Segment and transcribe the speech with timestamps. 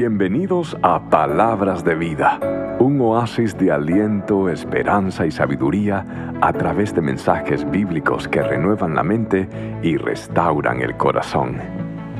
[0.00, 2.40] Bienvenidos a Palabras de Vida,
[2.78, 9.02] un oasis de aliento, esperanza y sabiduría a través de mensajes bíblicos que renuevan la
[9.02, 9.46] mente
[9.82, 11.58] y restauran el corazón.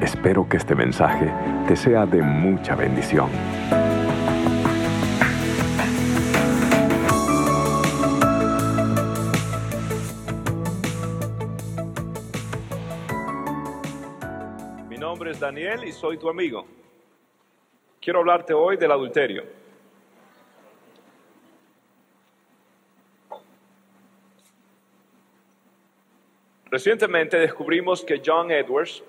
[0.02, 1.32] Espero que este mensaje
[1.66, 3.30] te sea de mucha bendición.
[14.86, 16.66] Mi nombre es Daniel y soy tu amigo.
[18.00, 19.44] Quiero hablarte hoy del adulterio.
[26.70, 29.04] Recientemente descubrimos que John Edwards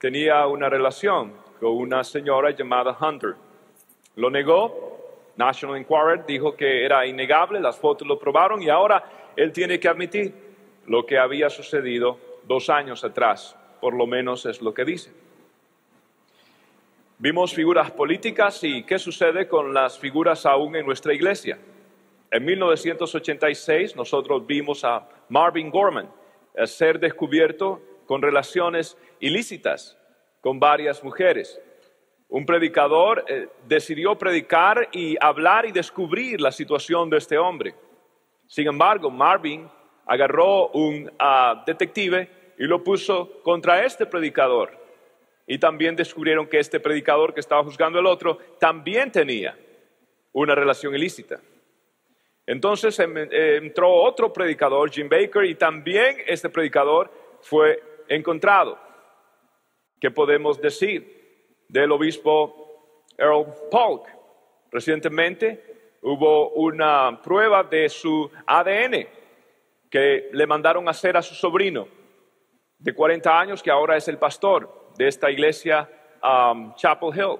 [0.00, 3.36] tenía una relación con una señora llamada Hunter.
[4.16, 4.98] Lo negó,
[5.36, 9.04] National Enquirer dijo que era innegable, las fotos lo probaron y ahora
[9.36, 10.34] él tiene que admitir
[10.88, 15.21] lo que había sucedido dos años atrás, por lo menos es lo que dice.
[17.22, 21.56] Vimos figuras políticas y qué sucede con las figuras aún en nuestra iglesia.
[22.28, 26.10] En 1986 nosotros vimos a Marvin Gorman
[26.64, 29.96] ser descubierto con relaciones ilícitas
[30.40, 31.60] con varias mujeres.
[32.26, 37.76] Un predicador eh, decidió predicar y hablar y descubrir la situación de este hombre.
[38.48, 39.70] Sin embargo, Marvin
[40.06, 44.81] agarró un ah, detective y lo puso contra este predicador.
[45.46, 49.56] Y también descubrieron que este predicador que estaba juzgando al otro también tenía
[50.32, 51.40] una relación ilícita.
[52.46, 58.78] Entonces em, eh, entró otro predicador, Jim Baker, y también este predicador fue encontrado.
[60.00, 64.08] ¿Qué podemos decir del obispo Earl Polk?
[64.70, 69.06] Recientemente hubo una prueba de su ADN
[69.88, 71.86] que le mandaron hacer a su sobrino
[72.78, 75.88] de 40 años, que ahora es el pastor de esta iglesia
[76.22, 77.38] um, Chapel Hill.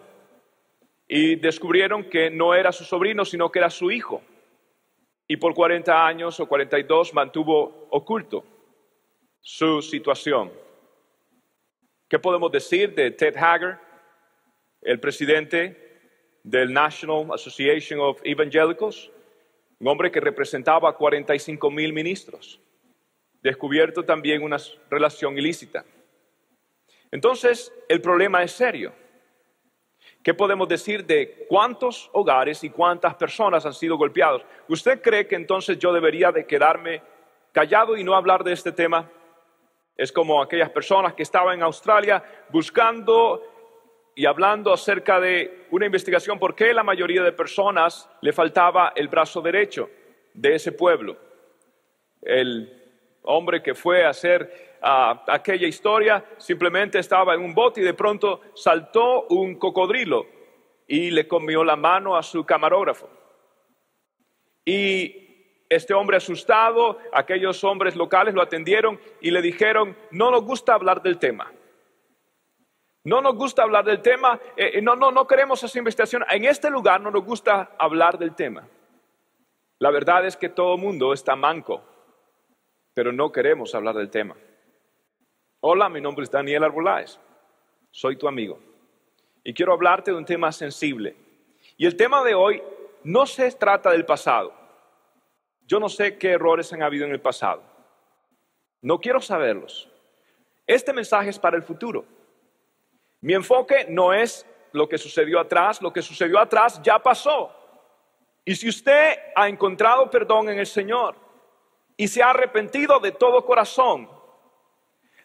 [1.08, 4.22] Y descubrieron que no era su sobrino, sino que era su hijo
[5.32, 8.44] y por 40 años o 42 mantuvo oculto
[9.40, 10.52] su situación.
[12.06, 13.78] ¿Qué podemos decir de Ted Hager,
[14.82, 16.00] el presidente
[16.42, 19.10] del National Association of Evangelicals?
[19.78, 22.60] Un hombre que representaba a 45 mil ministros,
[23.42, 24.58] descubierto también una
[24.90, 25.82] relación ilícita.
[27.12, 28.92] Entonces, el problema es serio.
[30.22, 34.44] ¿Qué podemos decir de cuántos hogares y cuántas personas han sido golpeados?
[34.68, 37.02] ¿Usted cree que entonces yo debería de quedarme
[37.52, 39.10] callado y no hablar de este tema?
[39.96, 43.42] Es como aquellas personas que estaban en Australia buscando
[44.14, 49.08] y hablando acerca de una investigación por qué la mayoría de personas le faltaba el
[49.08, 49.90] brazo derecho
[50.32, 51.16] de ese pueblo.
[52.22, 57.94] El hombre que fue a hacer aquella historia, simplemente estaba en un bote y de
[57.94, 60.26] pronto saltó un cocodrilo
[60.86, 63.08] y le comió la mano a su camarógrafo.
[64.64, 70.74] Y este hombre asustado, aquellos hombres locales lo atendieron y le dijeron, no nos gusta
[70.74, 71.50] hablar del tema.
[73.04, 76.24] No nos gusta hablar del tema, eh, eh, no, no, no queremos esa investigación.
[76.30, 78.68] En este lugar no nos gusta hablar del tema.
[79.78, 81.82] La verdad es que todo mundo está manco,
[82.94, 84.36] pero no queremos hablar del tema.
[85.64, 87.20] Hola, mi nombre es Daniel Arboláez.
[87.92, 88.58] Soy tu amigo.
[89.44, 91.14] Y quiero hablarte de un tema sensible.
[91.76, 92.60] Y el tema de hoy
[93.04, 94.52] no se trata del pasado.
[95.64, 97.62] Yo no sé qué errores han habido en el pasado.
[98.80, 99.88] No quiero saberlos.
[100.66, 102.04] Este mensaje es para el futuro.
[103.20, 107.52] Mi enfoque no es lo que sucedió atrás, lo que sucedió atrás ya pasó.
[108.44, 111.14] Y si usted ha encontrado perdón en el Señor
[111.96, 114.08] y se ha arrepentido de todo corazón,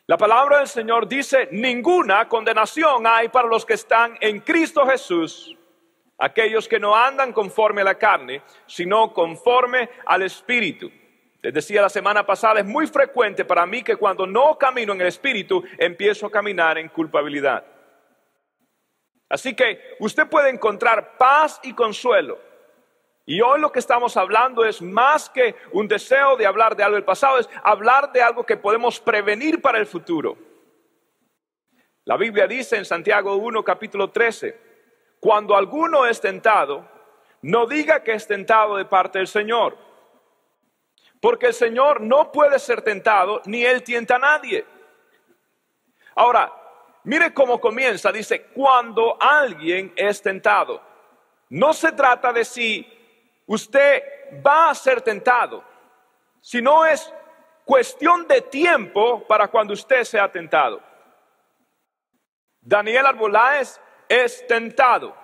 [0.08, 5.54] la palabra del Señor dice, ninguna condenación hay para los que están en Cristo Jesús,
[6.18, 10.90] aquellos que no andan conforme a la carne, sino conforme al Espíritu.
[11.42, 15.02] Les decía la semana pasada, es muy frecuente para mí que cuando no camino en
[15.02, 17.66] el Espíritu, empiezo a caminar en culpabilidad.
[19.28, 22.47] Así que usted puede encontrar paz y consuelo
[23.30, 26.96] y hoy lo que estamos hablando es más que un deseo de hablar de algo
[26.96, 30.38] del pasado, es hablar de algo que podemos prevenir para el futuro.
[32.06, 34.58] La Biblia dice en Santiago 1, capítulo 13,
[35.20, 36.90] cuando alguno es tentado,
[37.42, 39.78] no diga que es tentado de parte del Señor,
[41.20, 44.66] porque el Señor no puede ser tentado, ni Él tienta a nadie.
[46.16, 46.54] Ahora,
[47.04, 50.82] mire cómo comienza, dice, cuando alguien es tentado.
[51.50, 52.94] No se trata de si
[53.48, 54.04] usted
[54.46, 55.64] va a ser tentado,
[56.42, 57.12] si no es
[57.66, 60.82] cuestión de tiempo para cuando usted sea tentado.
[62.62, 65.16] Daniel Arboláez es tentado.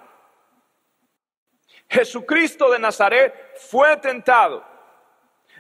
[1.90, 4.66] Jesucristo de Nazaret fue tentado.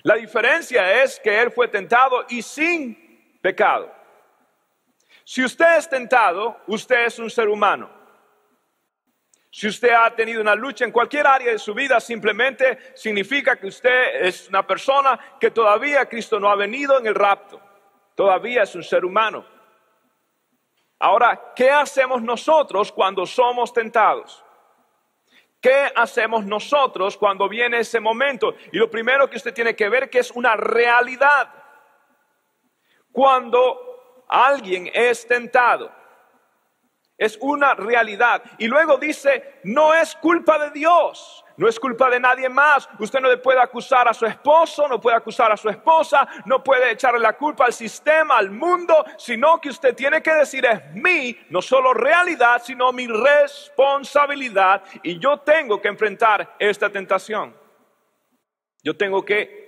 [0.01, 3.93] La diferencia es que Él fue tentado y sin pecado.
[5.23, 8.02] Si usted es tentado, usted es un ser humano.
[9.55, 13.67] Si usted ha tenido una lucha en cualquier área de su vida, simplemente significa que
[13.67, 17.61] usted es una persona que todavía Cristo no ha venido en el rapto.
[18.15, 19.45] Todavía es un ser humano.
[20.97, 24.43] Ahora, ¿qué hacemos nosotros cuando somos tentados?
[25.61, 28.55] ¿Qué hacemos nosotros cuando viene ese momento?
[28.71, 31.47] Y lo primero que usted tiene que ver que es una realidad.
[33.11, 35.91] Cuando alguien es tentado,
[37.17, 38.43] es una realidad.
[38.57, 41.43] Y luego dice, no es culpa de Dios.
[41.55, 42.89] No es culpa de nadie más.
[42.99, 46.63] Usted no le puede acusar a su esposo, no puede acusar a su esposa, no
[46.63, 50.81] puede echarle la culpa al sistema, al mundo, sino que usted tiene que decir es
[50.95, 54.83] mi, no solo realidad, sino mi responsabilidad.
[55.03, 57.55] Y yo tengo que enfrentar esta tentación.
[58.83, 59.62] Yo tengo que,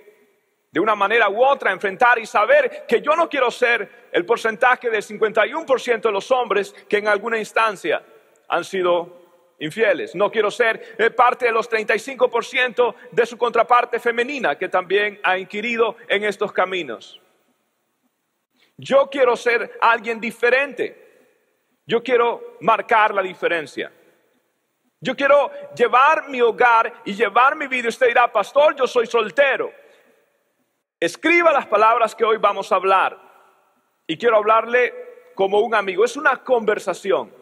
[0.76, 4.90] de una manera u otra, enfrentar y saber que yo no quiero ser el porcentaje
[4.90, 8.02] del 51% de los hombres que en alguna instancia
[8.46, 10.14] han sido infieles.
[10.14, 15.38] No quiero ser eh, parte de los 35% de su contraparte femenina que también ha
[15.38, 17.22] inquirido en estos caminos.
[18.76, 21.40] Yo quiero ser alguien diferente.
[21.86, 23.90] Yo quiero marcar la diferencia.
[25.00, 27.88] Yo quiero llevar mi hogar y llevar mi vida.
[27.88, 29.85] Usted dirá, pastor, yo soy soltero.
[30.98, 33.20] Escriba las palabras que hoy vamos a hablar.
[34.06, 34.94] Y quiero hablarle
[35.34, 36.04] como un amigo.
[36.04, 37.32] Es una conversación.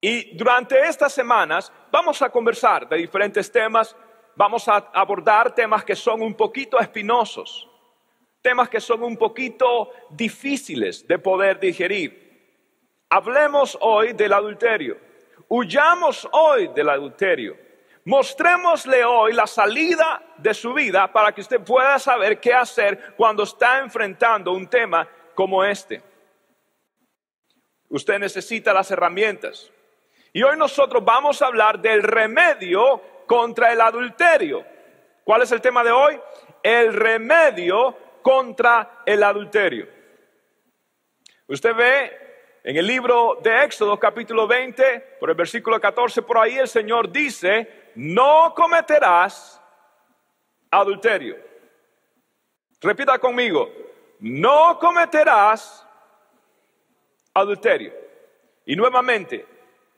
[0.00, 3.94] Y durante estas semanas vamos a conversar de diferentes temas,
[4.34, 7.68] vamos a abordar temas que son un poquito espinosos,
[8.40, 12.30] temas que son un poquito difíciles de poder digerir.
[13.10, 14.96] Hablemos hoy del adulterio,
[15.48, 17.58] huyamos hoy del adulterio,
[18.04, 23.42] mostrémosle hoy la salida de su vida para que usted pueda saber qué hacer cuando
[23.42, 26.02] está enfrentando un tema como este.
[27.88, 29.70] Usted necesita las herramientas.
[30.32, 34.64] Y hoy nosotros vamos a hablar del remedio contra el adulterio.
[35.24, 36.20] ¿Cuál es el tema de hoy?
[36.62, 39.88] El remedio contra el adulterio.
[41.48, 42.20] Usted ve
[42.62, 47.10] en el libro de Éxodo capítulo 20, por el versículo 14, por ahí el Señor
[47.10, 49.60] dice, no cometerás
[50.70, 51.36] adulterio.
[52.80, 53.70] Repita conmigo,
[54.20, 55.86] no cometerás
[57.34, 57.92] adulterio.
[58.64, 59.46] Y nuevamente,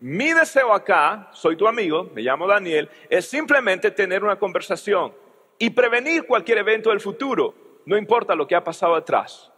[0.00, 5.14] mi deseo acá, soy tu amigo, me llamo Daniel, es simplemente tener una conversación
[5.56, 7.54] y prevenir cualquier evento del futuro,
[7.86, 9.52] no importa lo que ha pasado atrás.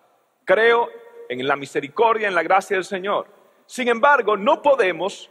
[0.44, 0.90] Creo
[1.30, 3.26] en la misericordia, en la gracia del Señor.
[3.64, 5.30] Sin embargo, no podemos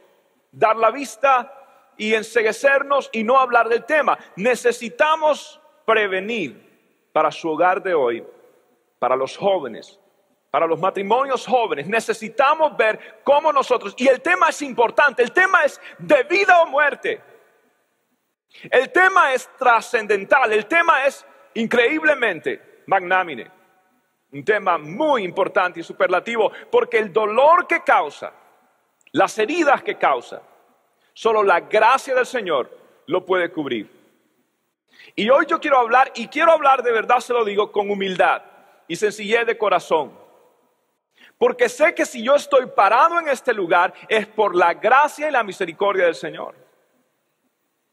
[0.51, 1.62] dar la vista
[1.97, 4.17] y enseguecernos y no hablar del tema.
[4.35, 8.25] Necesitamos prevenir para su hogar de hoy,
[8.99, 9.99] para los jóvenes,
[10.53, 15.63] para los matrimonios jóvenes, necesitamos ver cómo nosotros, y el tema es importante, el tema
[15.63, 17.19] es de vida o muerte.
[18.69, 21.25] El tema es trascendental, el tema es
[21.55, 23.49] increíblemente magnánime.
[24.31, 28.31] Un tema muy importante y superlativo, porque el dolor que causa,
[29.11, 30.39] las heridas que causa,
[31.13, 32.69] solo la gracia del Señor
[33.05, 33.89] lo puede cubrir.
[35.15, 38.41] Y hoy yo quiero hablar, y quiero hablar de verdad, se lo digo, con humildad
[38.87, 40.11] y sencillez de corazón.
[41.37, 45.31] Porque sé que si yo estoy parado en este lugar es por la gracia y
[45.31, 46.55] la misericordia del Señor.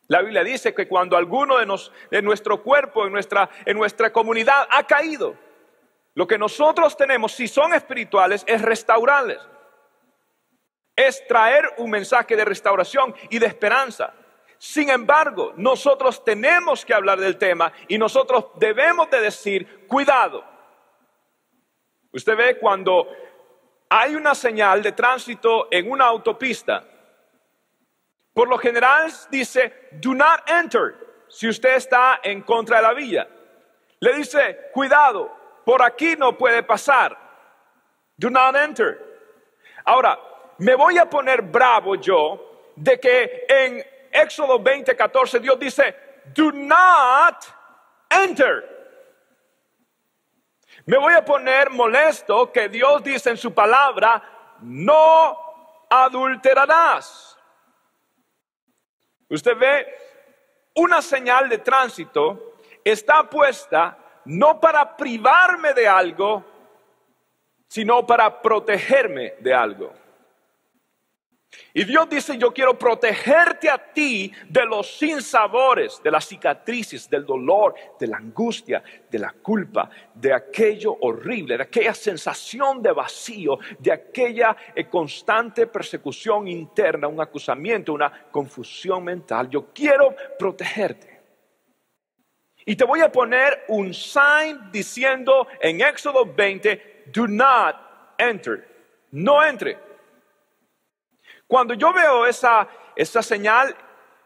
[0.08, 4.82] La Biblia dice que cuando alguno de, nuestro cuerpo, en nuestra, en nuestra comunidad ha
[4.84, 5.36] caído,
[6.14, 9.38] lo que nosotros tenemos, si son espirituales, es restaurarles.
[10.94, 14.12] Es traer un mensaje de restauración y de esperanza.
[14.58, 20.44] Sin embargo, nosotros tenemos que hablar del tema y nosotros debemos de decir, cuidado.
[22.12, 23.08] Usted ve cuando
[23.88, 26.84] hay una señal de tránsito en una autopista.
[28.32, 30.94] Por lo general dice, do not enter,
[31.28, 33.28] si usted está en contra de la vía.
[34.00, 37.16] Le dice, cuidado, por aquí no puede pasar.
[38.16, 38.98] Do not enter.
[39.84, 40.18] Ahora,
[40.60, 45.96] me voy a poner bravo yo de que en Éxodo 20, 14 Dios dice,
[46.34, 47.44] do not
[48.10, 48.68] enter.
[50.84, 54.22] Me voy a poner molesto que Dios dice en su palabra,
[54.60, 55.36] no
[55.88, 57.38] adulterarás.
[59.30, 59.98] Usted ve,
[60.74, 66.44] una señal de tránsito está puesta no para privarme de algo,
[67.66, 69.99] sino para protegerme de algo.
[71.72, 77.26] Y Dios dice, yo quiero protegerte a ti de los sinsabores, de las cicatrices, del
[77.26, 83.58] dolor, de la angustia, de la culpa, de aquello horrible, de aquella sensación de vacío,
[83.78, 89.48] de aquella eh, constante persecución interna, un acusamiento, una confusión mental.
[89.50, 91.20] Yo quiero protegerte.
[92.64, 97.74] Y te voy a poner un sign diciendo en Éxodo 20, do not
[98.18, 98.68] enter,
[99.10, 99.89] no entre.
[101.50, 103.74] Cuando yo veo esa, esa señal,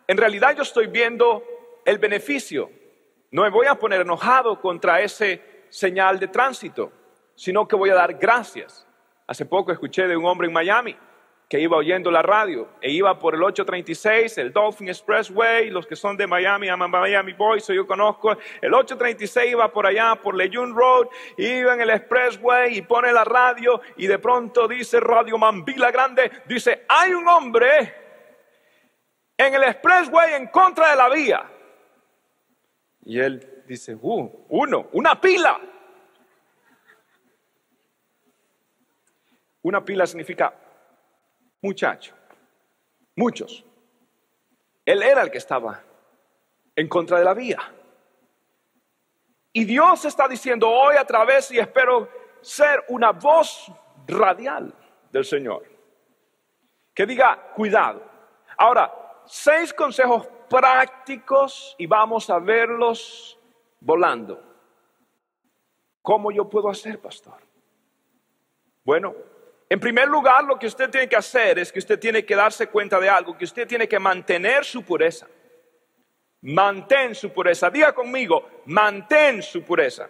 [0.07, 1.43] en realidad yo estoy viendo
[1.87, 2.71] el beneficio.
[3.31, 6.93] No me voy a poner enojado contra ese señal de tránsito,
[7.35, 8.87] sino que voy a dar gracias.
[9.27, 10.99] Hace poco escuché de un hombre en Miami
[11.49, 15.95] que iba oyendo la radio e iba por el 836, el Dolphin Expressway, los que
[15.95, 20.75] son de Miami, aman Miami Boys, yo conozco, el 836 iba por allá, por Lejeune
[20.75, 25.91] Road, iba en el Expressway y pone la radio y de pronto dice Radio Mambila
[25.91, 27.95] Grande, dice, hay un hombre
[29.37, 31.51] en el Expressway en contra de la vía.
[33.05, 35.61] Y él dice, uh, uno, una pila.
[39.63, 40.64] Una pila significa
[41.65, 42.15] muchacho,
[43.17, 43.65] muchos.
[44.85, 45.83] Él era el que estaba
[46.77, 47.59] en contra de la vía.
[49.51, 52.09] Y Dios está diciendo hoy a través, y espero
[52.43, 53.73] ser una voz
[54.07, 54.75] radial
[55.11, 55.65] del Señor,
[56.93, 58.03] que diga, cuidado.
[58.59, 63.39] Ahora, seis consejos prácticos y vamos a verlos
[63.81, 64.39] volando.
[66.03, 67.39] ¿Cómo yo puedo hacer, pastor?
[68.85, 69.15] Bueno,
[69.75, 72.69] en primer lugar, lo que usted tiene que hacer es que usted tiene que darse
[72.69, 75.27] cuenta de algo, que usted tiene que mantener su pureza.
[76.43, 77.71] Mantén su pureza.
[77.71, 80.09] Diga conmigo, mantén su pureza.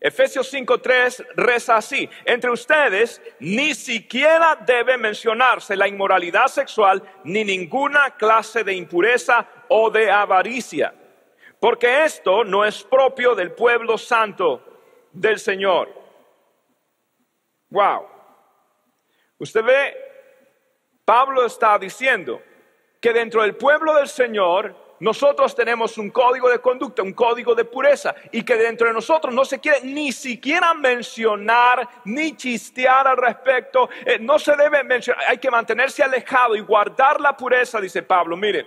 [0.00, 8.16] Efesios 5:3 reza así, entre ustedes ni siquiera debe mencionarse la inmoralidad sexual ni ninguna
[8.16, 10.92] clase de impureza o de avaricia,
[11.60, 16.05] porque esto no es propio del pueblo santo del Señor.
[17.70, 18.06] Wow.
[19.38, 19.96] Usted ve,
[21.04, 22.42] Pablo está diciendo
[23.00, 27.64] que dentro del pueblo del Señor nosotros tenemos un código de conducta, un código de
[27.64, 33.16] pureza, y que dentro de nosotros no se quiere ni siquiera mencionar ni chistear al
[33.16, 33.90] respecto.
[34.04, 38.36] Eh, no se debe mencionar, hay que mantenerse alejado y guardar la pureza, dice Pablo.
[38.36, 38.66] Mire,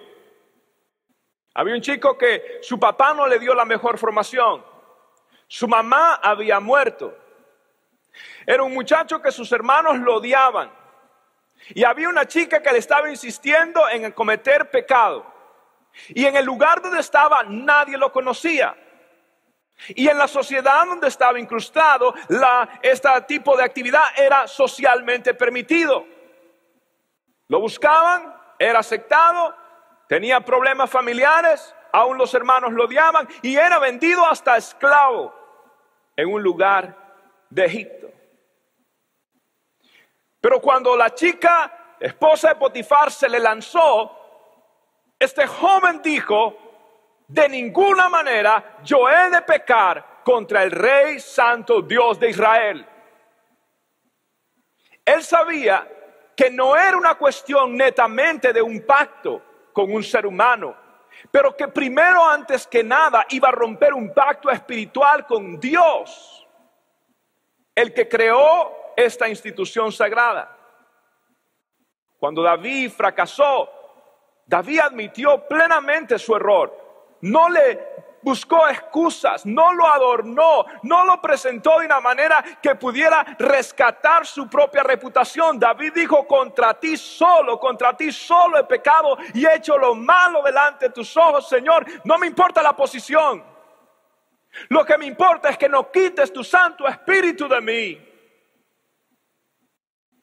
[1.55, 4.63] había un chico que su papá no le dio la mejor formación,
[5.47, 7.17] su mamá había muerto.
[8.49, 10.71] Era un muchacho que sus hermanos lo odiaban.
[11.75, 15.23] Y había una chica que le estaba insistiendo en cometer pecado.
[16.07, 18.75] Y en el lugar donde estaba nadie lo conocía.
[19.89, 22.15] Y en la sociedad donde estaba incrustado,
[22.81, 26.07] este tipo de actividad era socialmente permitido.
[27.49, 29.55] Lo buscaban, era aceptado,
[30.07, 35.35] tenía problemas familiares, aún los hermanos lo odiaban y era vendido hasta esclavo
[36.15, 36.97] en un lugar
[37.51, 38.18] de Egipto.
[40.41, 44.15] Pero cuando la chica, esposa de Potifar, se le lanzó,
[45.19, 46.57] este joven dijo,
[47.27, 52.87] de ninguna manera yo he de pecar contra el Rey Santo Dios de Israel.
[55.05, 55.87] Él sabía
[56.35, 59.41] que no era una cuestión netamente de un pacto
[59.73, 60.75] con un ser humano,
[61.31, 66.47] pero que primero antes que nada iba a romper un pacto espiritual con Dios,
[67.75, 70.55] el que creó esta institución sagrada.
[72.19, 73.69] Cuando David fracasó,
[74.45, 77.17] David admitió plenamente su error.
[77.21, 77.79] No le
[78.21, 84.49] buscó excusas, no lo adornó, no lo presentó de una manera que pudiera rescatar su
[84.49, 85.57] propia reputación.
[85.57, 90.43] David dijo, contra ti solo, contra ti solo he pecado y he hecho lo malo
[90.43, 91.85] delante de tus ojos, Señor.
[92.03, 93.41] No me importa la posición.
[94.67, 98.08] Lo que me importa es que no quites tu Santo Espíritu de mí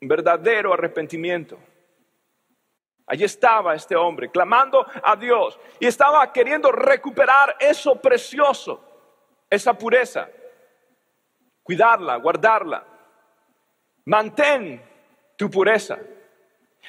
[0.00, 1.58] verdadero arrepentimiento.
[3.06, 8.82] Allí estaba este hombre clamando a Dios y estaba queriendo recuperar eso precioso,
[9.48, 10.28] esa pureza,
[11.62, 12.84] cuidarla, guardarla.
[14.06, 14.82] Mantén
[15.36, 15.98] tu pureza.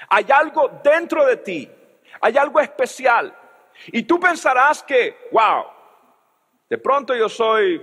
[0.09, 1.71] Hay algo dentro de ti,
[2.19, 3.35] hay algo especial.
[3.87, 5.65] Y tú pensarás que, wow,
[6.67, 7.79] de pronto yo soy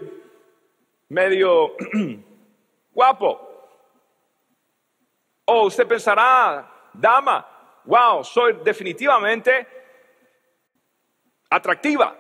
[1.08, 1.74] medio
[2.90, 3.53] guapo,
[5.46, 7.46] o usted pensará, dama,
[7.84, 9.66] wow, soy definitivamente
[11.50, 12.16] atractiva.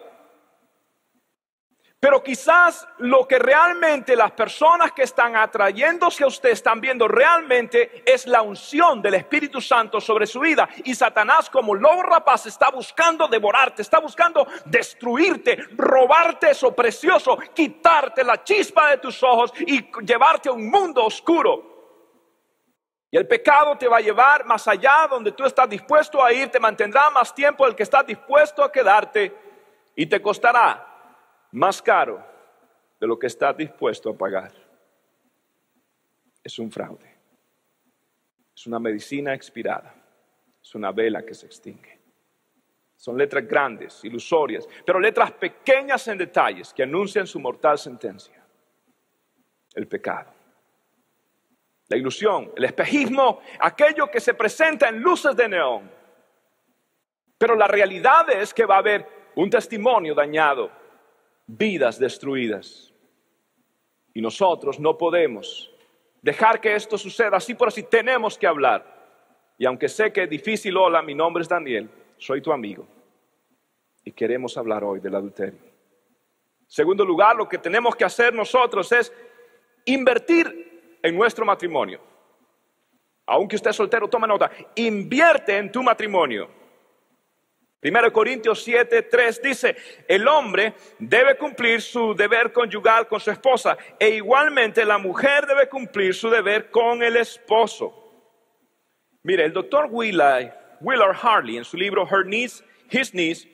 [2.04, 8.02] Pero quizás lo que realmente las personas que están atrayéndose a usted están viendo realmente
[8.04, 10.68] es la unción del Espíritu Santo sobre su vida.
[10.84, 18.22] Y Satanás como lobo rapaz está buscando devorarte, está buscando destruirte, robarte eso precioso, quitarte
[18.22, 21.73] la chispa de tus ojos y llevarte a un mundo oscuro.
[23.14, 26.48] Y el pecado te va a llevar más allá donde tú estás dispuesto a ir,
[26.48, 29.32] te mantendrá más tiempo el que estás dispuesto a quedarte
[29.94, 30.84] y te costará
[31.52, 32.20] más caro
[32.98, 34.50] de lo que estás dispuesto a pagar.
[36.42, 37.08] Es un fraude.
[38.52, 39.94] Es una medicina expirada.
[40.60, 41.96] Es una vela que se extingue.
[42.96, 48.44] Son letras grandes, ilusorias, pero letras pequeñas en detalles que anuncian su mortal sentencia.
[49.72, 50.33] El pecado.
[51.88, 55.90] La ilusión, el espejismo, aquello que se presenta en luces de neón.
[57.36, 60.70] Pero la realidad es que va a haber un testimonio dañado
[61.46, 62.92] vidas destruidas.
[64.14, 65.70] Y nosotros no podemos
[66.22, 67.82] dejar que esto suceda así por así.
[67.82, 68.92] Tenemos que hablar.
[69.58, 72.86] Y aunque sé que es difícil, hola, mi nombre es Daniel, soy tu amigo.
[74.04, 75.60] Y queremos hablar hoy del adulterio.
[76.66, 79.12] Segundo lugar, lo que tenemos que hacer nosotros es
[79.84, 80.73] invertir
[81.04, 82.00] en nuestro matrimonio.
[83.26, 84.50] Aunque usted es soltero, toma nota.
[84.74, 86.48] Invierte en tu matrimonio.
[87.82, 89.76] 1 Corintios 7, 3 dice,
[90.08, 95.68] el hombre debe cumplir su deber conyugal con su esposa e igualmente la mujer debe
[95.68, 97.92] cumplir su deber con el esposo.
[99.22, 100.52] Mire, el doctor Willard,
[101.20, 103.46] Harley en su libro Her Needs, His Needs,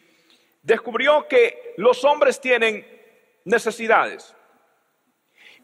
[0.62, 2.86] descubrió que los hombres tienen
[3.44, 4.36] necesidades.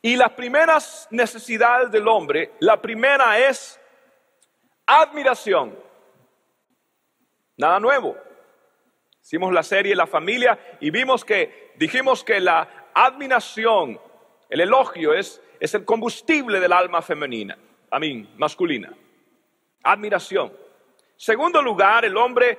[0.07, 3.81] Y las primeras necesidades del hombre, la primera es
[4.87, 5.77] admiración.
[7.57, 8.17] Nada nuevo.
[9.21, 14.01] Hicimos la serie La familia y vimos que dijimos que la admiración,
[14.49, 17.59] el elogio es, es el combustible del alma femenina,
[17.91, 18.95] a mí, masculina.
[19.83, 20.53] Admiración.
[21.17, 22.57] Segundo lugar, el hombre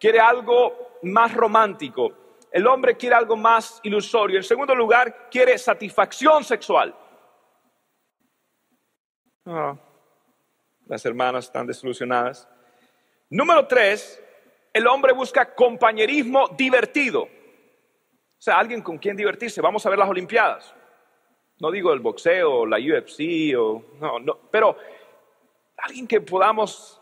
[0.00, 2.14] quiere algo más romántico.
[2.58, 4.36] El hombre quiere algo más ilusorio.
[4.36, 6.92] En segundo lugar, quiere satisfacción sexual.
[9.46, 9.76] Ah,
[10.88, 12.48] las hermanas están desilusionadas.
[13.30, 14.20] Número tres,
[14.72, 17.22] el hombre busca compañerismo divertido.
[17.22, 19.60] O sea, alguien con quien divertirse.
[19.60, 20.74] Vamos a ver las Olimpiadas.
[21.60, 24.76] No digo el boxeo, la UFC, o, no, no, pero
[25.76, 27.00] alguien que podamos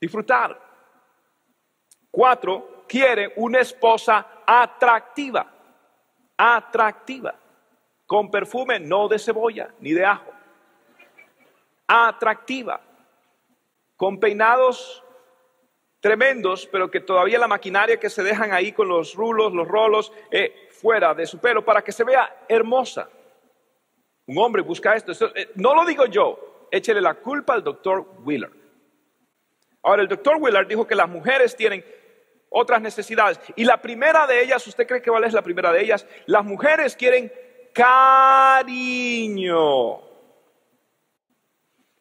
[0.00, 0.58] disfrutar.
[2.10, 5.52] Cuatro, quiere una esposa atractiva.
[6.36, 7.34] Atractiva.
[8.06, 10.32] Con perfume no de cebolla ni de ajo.
[11.86, 12.80] Atractiva.
[13.96, 15.02] Con peinados
[16.00, 20.12] tremendos, pero que todavía la maquinaria que se dejan ahí con los rulos, los rolos,
[20.30, 23.08] eh, fuera de su pelo, para que se vea hermosa.
[24.26, 25.12] Un hombre busca esto.
[25.34, 28.52] Eh, no lo digo yo, échele la culpa al doctor Willard.
[29.82, 31.84] Ahora, el doctor Willard dijo que las mujeres tienen
[32.50, 33.40] otras necesidades.
[33.56, 36.06] Y la primera de ellas, ¿usted cree que cuál es la primera de ellas?
[36.26, 37.32] Las mujeres quieren
[37.72, 39.56] cariño.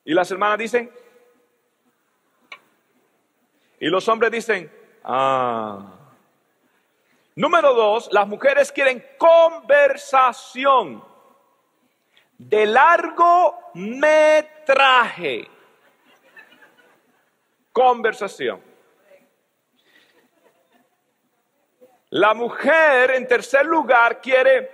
[0.05, 0.91] Y las hermanas dicen,
[3.79, 4.71] y los hombres dicen,
[5.03, 5.91] ah.
[7.36, 11.03] Número dos, las mujeres quieren conversación
[12.38, 15.49] de largo metraje.
[17.73, 18.62] Conversación.
[22.15, 24.69] La mujer, en tercer lugar, quiere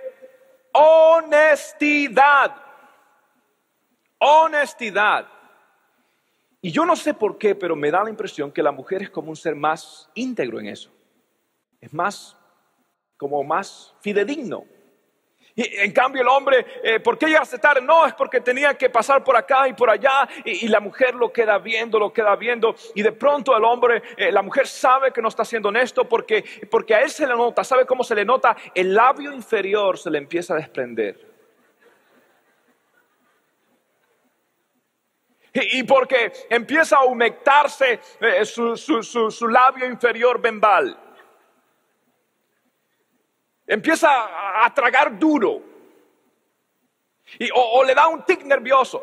[0.74, 2.54] honestidad.
[4.18, 5.26] Honestidad.
[6.60, 9.10] Y yo no sé por qué, pero me da la impresión que la mujer es
[9.10, 10.92] como un ser más íntegro en eso.
[11.80, 12.36] Es más,
[13.16, 14.64] como más fidedigno.
[15.54, 17.82] Y en cambio el hombre, eh, ¿por qué llegaste tarde?
[17.82, 20.28] No, es porque tenía que pasar por acá y por allá.
[20.44, 22.74] Y, la mujer lo queda viendo, lo queda viendo.
[22.94, 26.44] Y de pronto el hombre, eh, la mujer sabe que no está siendo honesto porque,
[26.70, 28.56] porque a él se le nota, ¿sabe cómo se le nota?
[28.74, 31.32] El labio inferior se le empieza a desprender.
[35.54, 40.98] Y, porque empieza a humectarse eh, su, labio inferior bembal.
[43.72, 44.10] Empieza
[44.66, 45.62] a, tragar duro.
[47.38, 49.02] Y, o, le da un tic nervioso.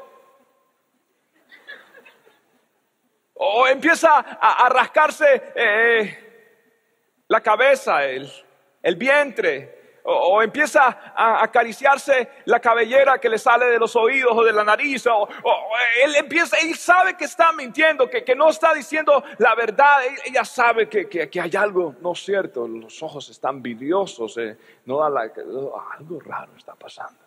[3.33, 8.31] O empieza a, rascarse eh, la cabeza, el,
[8.83, 9.78] el vientre,
[10.09, 14.63] o, empieza a acariciarse la cabellera que le sale de los oídos o de la
[14.63, 15.27] nariz, o,
[16.03, 20.87] él empieza, él sabe que está mintiendo, que, no está diciendo la verdad, ella sabe
[20.89, 27.19] que, hay algo no cierto, los ojos están vidriosos, eh, no algo raro está pasando.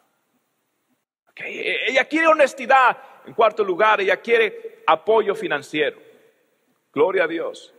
[1.35, 5.99] Ella quiere honestidad, en cuarto lugar, ella quiere apoyo financiero.
[6.92, 7.73] Gloria a Dios.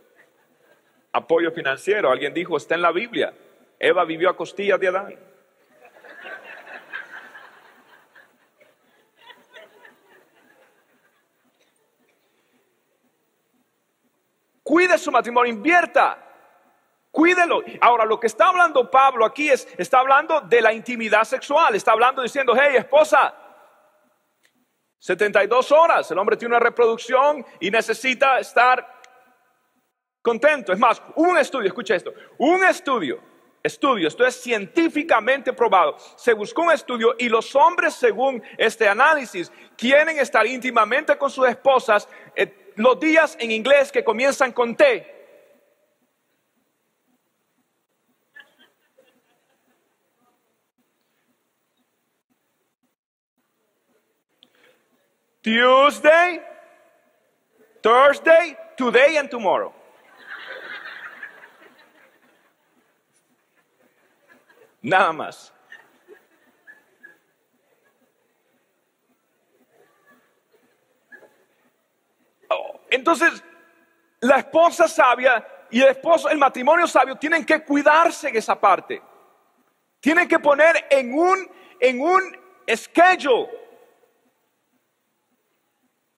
[1.12, 2.10] Apoyo financiero.
[2.10, 3.32] Alguien dijo, está en la Biblia.
[3.84, 5.18] Eva vivió a costillas de Adán.
[14.62, 16.16] Cuide su matrimonio, invierta,
[17.10, 17.62] cuídelo.
[17.82, 21.92] Ahora, lo que está hablando Pablo aquí es, está hablando de la intimidad sexual, está
[21.92, 23.34] hablando diciendo, hey, esposa,
[24.98, 29.02] 72 horas, el hombre tiene una reproducción y necesita estar
[30.22, 30.72] contento.
[30.72, 33.33] Es más, un estudio, escucha esto, un estudio,
[33.64, 35.96] estudio, esto es científicamente probado.
[36.16, 41.48] Se buscó un estudio y los hombres, según este análisis, quieren estar íntimamente con sus
[41.48, 45.12] esposas eh, los días en inglés que comienzan con T.
[55.42, 56.40] Tuesday,
[57.82, 59.74] Thursday, today and tomorrow.
[64.84, 65.50] Nada más.
[72.50, 73.42] Oh, entonces,
[74.20, 79.00] la esposa sabia y el esposo, el matrimonio sabio, tienen que cuidarse en esa parte.
[80.00, 82.20] Tienen que poner en un, en un
[82.68, 83.48] schedule.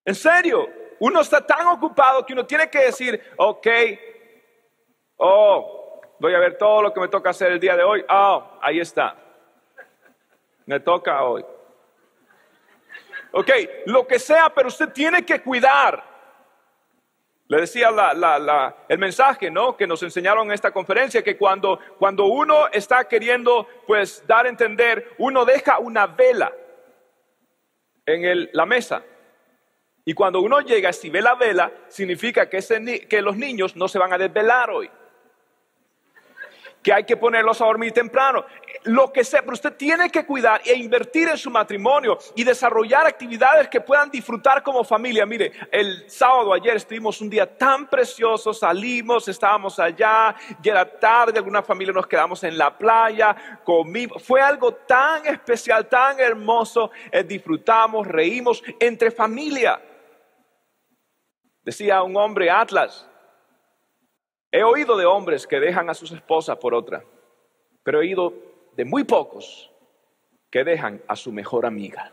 [0.05, 3.67] En serio, uno está tan ocupado que uno tiene que decir, ok,
[5.19, 5.76] oh,
[6.19, 8.05] voy a ver todo lo que me toca hacer el día de hoy.
[8.09, 9.17] Ah, ahí está.
[10.65, 11.45] Me toca hoy.
[13.33, 13.51] Ok,
[13.87, 16.03] lo que sea, pero usted tiene que cuidar.
[17.49, 17.91] Le decía
[18.89, 19.77] el mensaje, ¿no?
[19.77, 24.49] Que nos enseñaron en esta conferencia, que cuando, cuando uno está queriendo, pues, dar a
[24.49, 26.53] entender, uno deja una vela
[28.05, 29.03] en la mesa.
[30.05, 33.87] Y cuando uno llega, si ve la vela, significa que, ese, que los niños no
[33.87, 34.91] se van a desvelar hoy
[36.87, 38.45] que hay que ponerlos a dormir temprano,
[38.85, 43.09] lo que sea, pero usted tiene que cuidar e invertir en su matrimonio y desarrollar
[43.09, 45.27] actividades que puedan disfrutar como familia.
[45.27, 51.39] Mire, el sábado ayer estuvimos un día tan precioso, salimos, estábamos allá, ya era tarde,
[51.41, 57.25] alguna familia nos quedamos en la playa, comimos, fue algo tan especial, tan hermoso, eh,
[57.25, 59.83] disfrutamos, reímos entre familia.
[61.65, 63.09] Decía un hombre, Atlas,
[64.51, 67.05] He oído de hombres que dejan a sus esposas por otra,
[67.83, 68.33] pero he oído
[68.77, 69.71] de muy pocos
[70.51, 72.13] que dejan a su mejor amiga.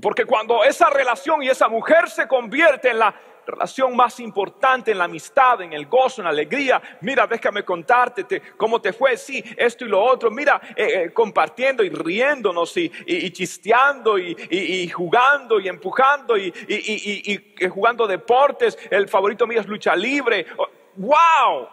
[0.00, 3.14] Porque cuando esa relación y esa mujer se convierte en la
[3.50, 6.80] relación más importante en la amistad, en el gozo, en la alegría.
[7.00, 10.30] Mira, déjame contarte cómo te fue, sí, esto y lo otro.
[10.30, 12.90] Mira, eh, eh, compartiendo y riéndonos y,
[13.30, 18.78] chisteando y, jugando y empujando y, y jugando deportes.
[18.90, 20.46] El favorito mío es lucha libre.
[20.96, 21.68] ¡Wow!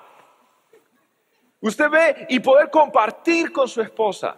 [1.61, 4.37] Usted ve y poder compartir con su esposa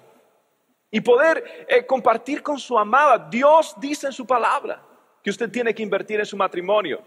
[0.92, 3.28] y poder eh, compartir con su amada.
[3.30, 4.82] Dios dice en su palabra
[5.22, 7.02] que usted tiene que invertir en su matrimonio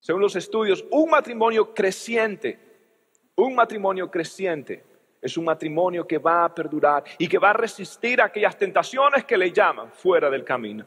[0.00, 2.58] según los estudios, un matrimonio creciente,
[3.36, 4.84] un matrimonio creciente
[5.20, 9.36] es un matrimonio que va a perdurar y que va a resistir aquellas tentaciones que
[9.36, 10.86] le llaman fuera del camino.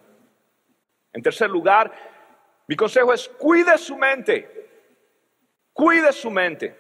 [1.12, 1.92] En tercer lugar,
[2.68, 4.70] mi consejo es cuide su mente,
[5.74, 6.76] cuide su mente.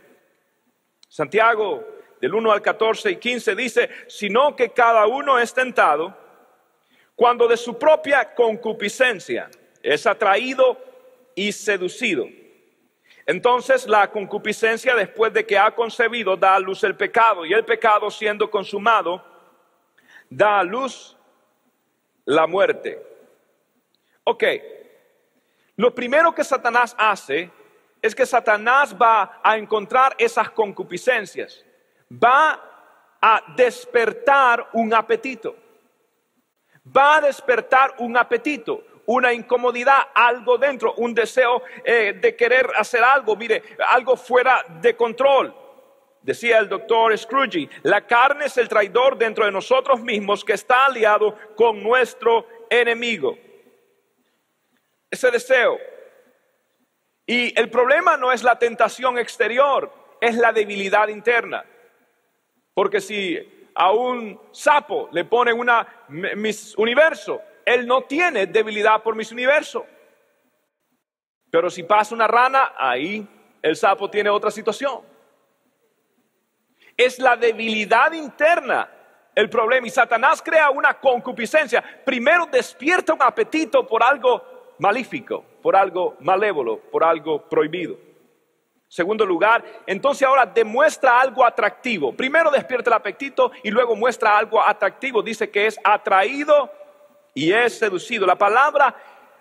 [1.10, 1.86] Santiago
[2.22, 6.17] del 1 al 14 y 15 dice, sino que cada uno es tentado
[7.15, 9.50] cuando de su propia concupiscencia
[9.84, 10.78] es atraído
[11.36, 12.28] y seducido.
[13.26, 17.63] Entonces la concupiscencia después de que ha concebido da a luz el pecado y el
[17.63, 19.24] pecado siendo consumado
[20.30, 21.15] da a luz
[22.26, 23.02] la muerte.
[24.24, 24.44] Ok,
[25.76, 27.50] lo primero que Satanás hace
[28.02, 31.63] es que Satanás va a encontrar esas concupiscencias,
[32.12, 32.60] va
[33.22, 35.56] a despertar un apetito,
[36.86, 43.04] va a despertar un apetito una incomodidad, algo dentro, un deseo eh, de querer hacer
[43.04, 45.54] algo, mire, algo fuera de control.
[46.21, 50.86] Decía el doctor Scrooge, la carne es el traidor dentro de nosotros mismos que está
[50.86, 53.38] aliado con nuestro enemigo.
[55.10, 55.78] Ese deseo.
[57.26, 61.65] Y el problema no es la tentación exterior, es la debilidad interna.
[62.74, 69.15] Porque si a un sapo le ponen una mis universo, él no tiene debilidad por
[69.15, 69.86] mis universo.
[71.50, 73.28] Pero si pasa una rana, ahí
[73.62, 75.02] el sapo tiene otra situación.
[76.95, 78.89] Es la debilidad interna
[79.36, 79.88] el problema.
[79.88, 81.84] Y Satanás crea una concupiscencia.
[82.06, 87.97] Primero despierta un apetito por algo malífico, por algo malévolo, por algo prohibido.
[88.88, 92.13] Segundo lugar, entonces ahora demuestra algo atractivo.
[92.13, 95.21] Primero despierta el apetito y luego muestra algo atractivo.
[95.21, 96.69] Dice que es atraído
[97.34, 98.26] y es seducido.
[98.26, 98.96] La palabra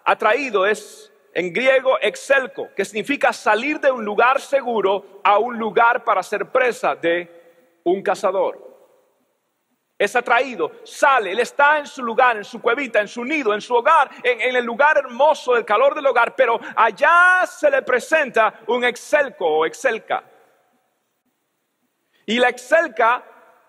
[0.05, 6.05] atraído es en griego excelco, que significa salir de un lugar seguro a un lugar
[6.05, 8.71] para ser presa de un cazador
[10.01, 13.61] es atraído, sale, él está en su lugar, en su cuevita, en su nido, en
[13.61, 18.61] su hogar, en, el lugar hermoso del calor del hogar, pero allá se le presenta
[18.69, 20.25] un excelco o excelca.
[22.25, 23.23] Y la excelca,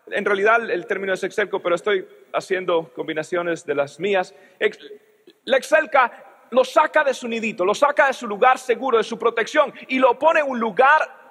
[0.08, 4.34] en realidad el término es excelco, pero estoy haciendo combinaciones de las mías.
[5.44, 9.18] La excelca lo saca de su nidito, lo saca de su lugar seguro, de su
[9.18, 11.22] protección, y lo pone en un lugar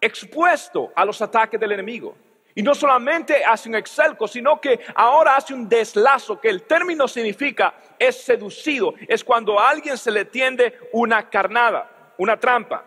[0.00, 2.16] expuesto a los ataques del enemigo.
[2.54, 7.08] Y no solamente hace un excelco, sino que ahora hace un deslazo, que el término
[7.08, 12.84] significa es seducido, es cuando a alguien se le tiende una carnada, una trampa.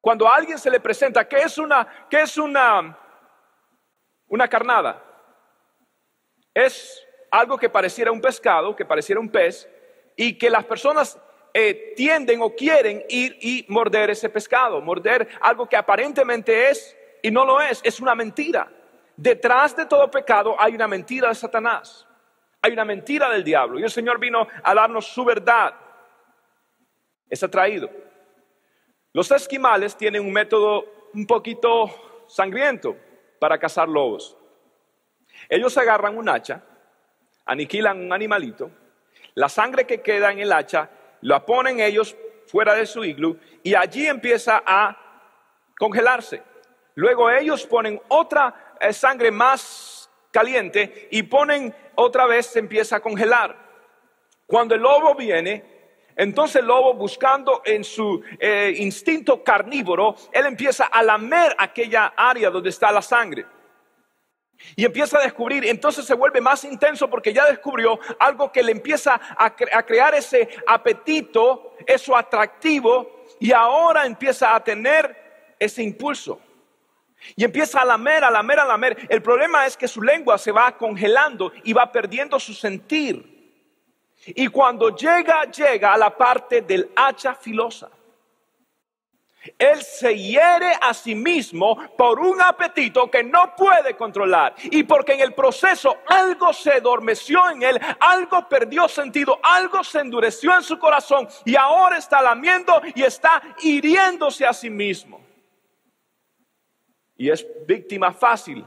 [0.00, 2.98] Cuando alguien se le presenta, ¿qué es una, es una,
[4.26, 5.11] una carnada?
[6.54, 9.68] Es algo que pareciera un pescado, que pareciera un pez,
[10.16, 11.18] y que las personas
[11.54, 17.30] eh, tienden o quieren ir y morder ese pescado, morder algo que aparentemente es y
[17.30, 18.70] no lo es, es una mentira.
[19.16, 22.06] Detrás de todo pecado hay una mentira de Satanás,
[22.60, 23.78] hay una mentira del diablo.
[23.78, 25.74] Y el Señor vino a darnos su verdad.
[27.28, 27.90] Es atraído.
[29.12, 30.84] Los esquimales tienen un método
[31.14, 32.96] un poquito sangriento
[33.38, 34.36] para cazar lobos.
[35.52, 36.62] Ellos agarran un hacha,
[37.44, 38.70] aniquilan un animalito,
[39.34, 40.88] la sangre que queda en el hacha
[41.20, 44.96] la ponen ellos fuera de su iglú y allí empieza a
[45.78, 46.42] congelarse.
[46.94, 53.00] Luego ellos ponen otra eh, sangre más caliente y ponen otra vez, se empieza a
[53.00, 53.54] congelar.
[54.46, 60.86] Cuando el lobo viene, entonces el lobo buscando en su eh, instinto carnívoro, él empieza
[60.86, 63.44] a lamer aquella área donde está la sangre.
[64.76, 68.72] Y empieza a descubrir, entonces se vuelve más intenso porque ya descubrió algo que le
[68.72, 76.40] empieza a, crear ese apetito, eso atractivo, y ahora empieza a tener ese impulso.
[77.36, 79.06] Y empieza a lamer, a lamer, a lamer.
[79.08, 83.32] El problema es que su lengua se va congelando y va perdiendo su sentir.
[84.26, 87.90] Y cuando llega, llega a la parte del hacha filosa.
[89.58, 94.54] Él se hiere a sí mismo por un apetito que no puede controlar.
[94.64, 100.00] Y porque en el proceso algo se adormeció en él, algo perdió sentido, algo se
[100.00, 105.22] endureció en su corazón y ahora está lamiendo y está hiriéndose a sí mismo
[107.22, 108.66] y es víctima fácil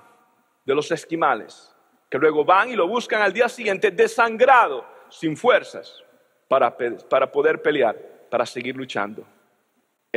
[0.63, 1.75] de los esquimales,
[2.09, 6.01] que luego van y lo buscan al día siguiente desangrado, sin fuerzas,
[6.47, 6.73] para,
[7.09, 7.97] para poder pelear,
[8.29, 9.27] para seguir luchando,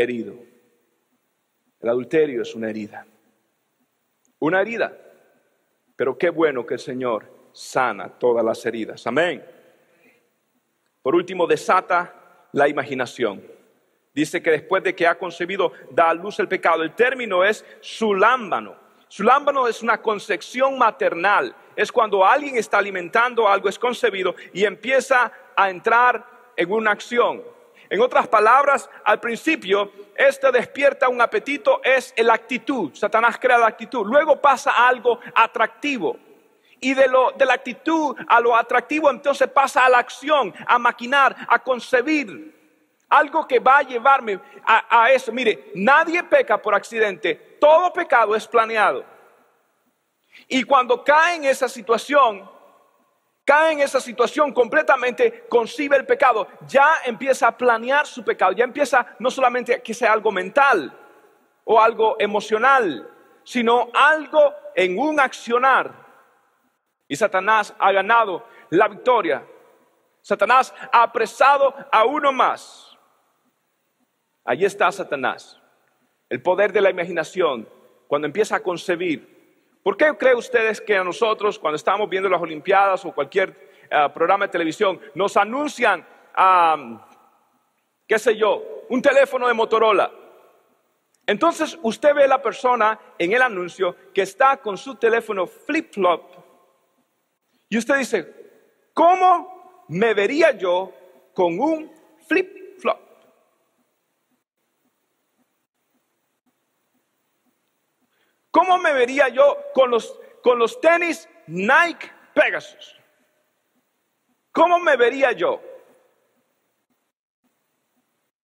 [0.02, 0.34] herido.
[1.80, 3.06] El adulterio es una herida,
[4.38, 4.96] una herida,
[5.96, 9.06] pero qué bueno que el Señor sana todas las heridas.
[9.06, 9.44] Amén.
[11.02, 13.42] Por último, desata la imaginación.
[14.14, 16.82] Dice que después de que ha concebido, da a luz el pecado.
[16.82, 18.76] El término es sulámbano.
[19.08, 21.54] Sulámbano es una concepción maternal.
[21.76, 27.42] Es cuando alguien está alimentando algo, es concebido y empieza a entrar en una acción.
[27.90, 32.94] En otras palabras, al principio, este despierta un apetito, es la actitud.
[32.94, 34.06] Satanás crea la actitud.
[34.06, 36.18] Luego pasa algo atractivo.
[36.80, 40.78] Y de, lo, de la actitud a lo atractivo, entonces pasa a la acción, a
[40.78, 42.56] maquinar, a concebir.
[43.08, 45.32] Algo que va a llevarme a, eso.
[45.32, 47.56] Mire, nadie peca por accidente.
[47.58, 49.02] Todo pecado es planeado.
[50.46, 52.48] Y cuando cae en esa situación,
[53.48, 58.64] cae en esa situación completamente, concibe el pecado, ya empieza a planear su pecado, ya
[58.64, 60.94] empieza no solamente que sea algo mental
[61.64, 63.10] o algo emocional,
[63.44, 65.94] sino algo en un accionar.
[67.08, 69.42] Y Satanás ha ganado la victoria.
[70.20, 72.98] Satanás ha apresado a uno más.
[74.44, 75.58] Allí está Satanás,
[76.28, 77.66] el poder de la imaginación,
[78.08, 79.37] cuando empieza a concebir.
[79.88, 84.06] ¿Por qué creen ustedes que a nosotros, cuando estamos viendo las Olimpiadas o cualquier eh,
[84.12, 86.06] programa de televisión, nos anuncian,
[88.06, 90.12] qué sé yo, un teléfono de Motorola?
[91.26, 96.34] Entonces usted ve a la persona en el anuncio que está con su teléfono flip-flop
[97.70, 100.92] y usted dice, ¿cómo me vería yo
[101.32, 101.90] con un
[102.26, 102.57] flip-flop?
[108.50, 112.96] ¿Cómo me vería yo con los, con los tenis Nike Pegasus?
[114.52, 115.60] ¿Cómo me vería yo?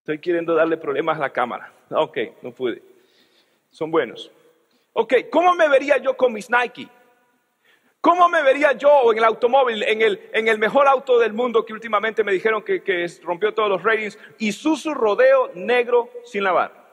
[0.01, 1.73] Estoy queriendo darle problemas a la cámara.
[1.91, 2.83] Ok, no pude.
[3.71, 4.31] Son buenos.
[4.93, 6.89] Ok, ¿cómo me vería yo con mis Nike?
[8.01, 11.65] ¿Cómo me vería yo en el automóvil, en el, en el mejor auto del mundo
[11.65, 14.19] que últimamente me dijeron que, que rompió todos los ratings?
[14.39, 16.84] Isuzu Rodeo negro sin lavar.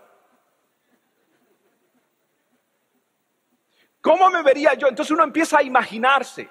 [4.02, 4.88] ¿Cómo me vería yo?
[4.88, 6.50] Entonces uno empieza a imaginarse.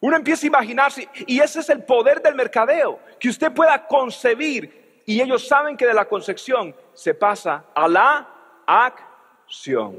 [0.00, 1.08] Uno empieza a imaginarse.
[1.26, 3.00] Y ese es el poder del mercadeo.
[3.18, 8.28] Que usted pueda concebir y ellos saben que de la concepción se pasa a la
[8.66, 9.98] acción.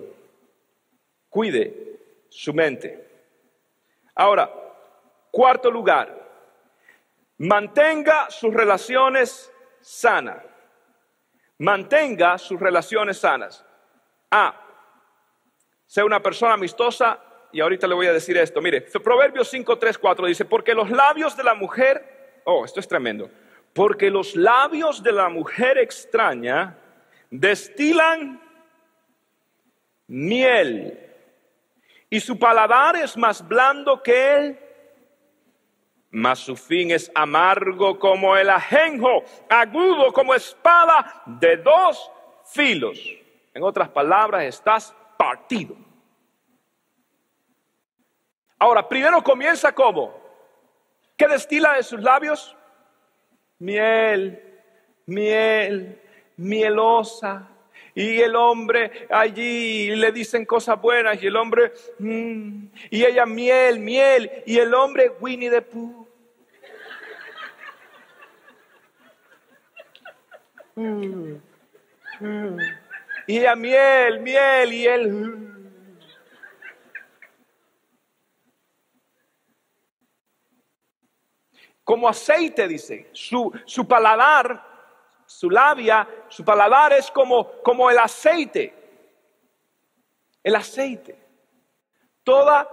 [1.29, 3.10] Cuide su mente.
[4.15, 4.49] Ahora,
[5.29, 6.17] cuarto lugar,
[7.38, 10.43] mantenga sus relaciones sanas.
[11.57, 13.65] Mantenga sus relaciones sanas.
[14.31, 14.55] A,
[15.91, 17.19] sea una persona amistosa,
[17.51, 18.62] y ahorita le voy a decir esto.
[18.62, 22.88] Mire, Proverbios 5, 3, 4 dice, porque los labios de la mujer, oh, esto es
[22.88, 23.30] tremendo,
[23.73, 26.77] porque los labios de la mujer extraña
[27.30, 28.41] destilan
[30.08, 30.97] miel
[32.10, 34.60] y su paladar es más blando que él,
[36.10, 42.10] mas su fin es amargo como el ajenjo, agudo como espada de dos
[42.45, 42.97] filos.
[43.54, 45.75] En otras palabras, estás partido.
[48.57, 50.19] Ahora, primero comienza como,
[51.15, 52.57] ¿qué destila de sus labios?
[53.60, 54.41] miel,
[55.05, 56.01] miel,
[56.38, 57.47] mielosa.
[57.93, 63.79] Y el hombre allí le dicen cosas buenas y el hombre, mm, y ella miel,
[63.79, 66.07] miel, y el hombre Winnie the Pooh.
[70.75, 71.36] Mm,
[72.21, 72.81] mm.
[73.27, 75.41] Y ella miel, miel, y él...
[81.84, 83.10] como aceite, dice.
[83.12, 84.65] Su, su paladar,
[85.25, 88.73] su labia, su paladar es como, como el aceite.
[90.41, 91.21] El aceite.
[92.23, 92.65] Toda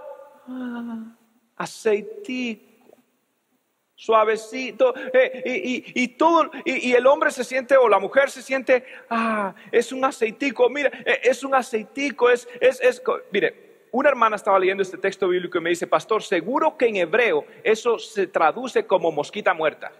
[0.47, 1.15] ah,
[3.99, 4.93] suavecito.
[5.13, 9.53] Eh, y, y, todo, y, el hombre se siente, o la mujer se siente, ah,
[9.71, 10.69] es un aceitico.
[10.69, 12.29] Mira, eh, es un aceitico.
[12.29, 16.23] Es, es, es, mire, una hermana estaba leyendo este texto bíblico y me dice, pastor,
[16.23, 19.91] seguro que en hebreo eso se traduce como mosquita muerta.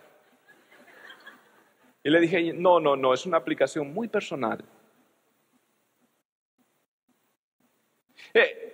[2.02, 4.64] Y le dije, no, no, no, es una aplicación muy personal.
[8.34, 8.69] Eh,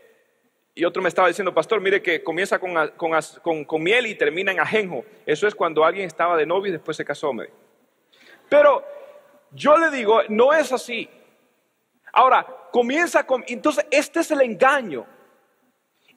[0.78, 5.06] y otro me estaba diciendo, pastor, mire que comienza con, miel y termina en ajenjo.
[5.26, 7.32] Eso es cuando alguien estaba de novio y después se casó.
[8.50, 8.84] Pero
[9.52, 11.10] yo le digo, no es así.
[12.12, 13.46] Ahora, comienza con...
[13.48, 15.06] Entonces, este es el engaño.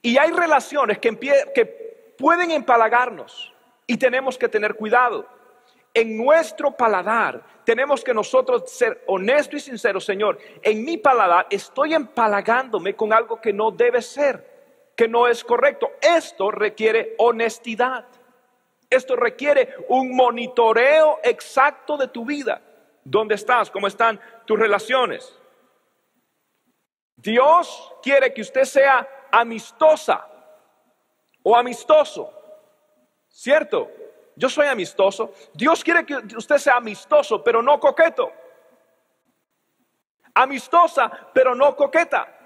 [0.01, 1.17] Y hay relaciones que,
[1.55, 1.65] que
[2.17, 3.53] pueden empalagarnos
[3.87, 5.25] y tenemos que tener cuidado.
[5.99, 10.39] En nuestro paladar tenemos que nosotros ser honestos y sinceros, Señor.
[10.61, 15.91] En mi paladar estoy empalagándome con algo que no debe ser, que no es correcto.
[16.01, 18.05] Esto requiere honestidad.
[18.89, 22.61] Esto requiere un monitoreo exacto de tu vida.
[23.03, 23.69] ¿Dónde estás?
[23.69, 25.37] ¿Cómo están tus relaciones?
[27.17, 30.25] Dios quiere que usted sea amistosa
[31.43, 32.31] o amistoso,
[33.27, 33.98] ¿cierto?
[34.39, 35.33] Yo soy amistoso.
[35.53, 38.31] Dios quiere que usted sea amistoso, pero no coqueto.
[40.33, 42.37] Amistosa, pero no coqueta.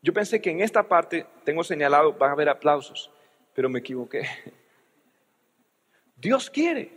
[0.00, 3.10] Yo pensé que en esta parte, tengo señalado, van a haber aplausos,
[3.52, 4.26] pero me equivoqué.
[6.16, 6.96] Dios quiere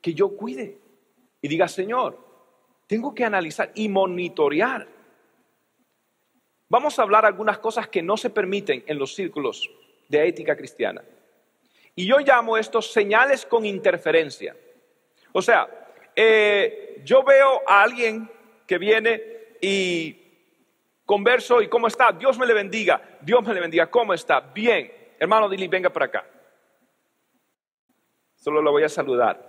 [0.00, 0.80] que yo cuide
[1.42, 2.18] y diga, Señor,
[2.86, 4.88] tengo que analizar y monitorear.
[6.70, 9.70] Vamos a hablar algunas cosas que no se permiten en los círculos
[10.08, 11.02] de ética cristiana.
[11.94, 14.56] Y yo llamo estos señales con interferencia.
[15.32, 15.68] O sea,
[16.14, 18.30] eh, yo veo a alguien
[18.66, 19.22] que viene
[19.60, 20.16] y
[21.04, 24.40] converso y cómo está, Dios me le bendiga, Dios me le bendiga, ¿cómo está?
[24.40, 26.26] Bien, hermano Dili, venga para acá.
[28.36, 29.48] Solo lo voy a saludar.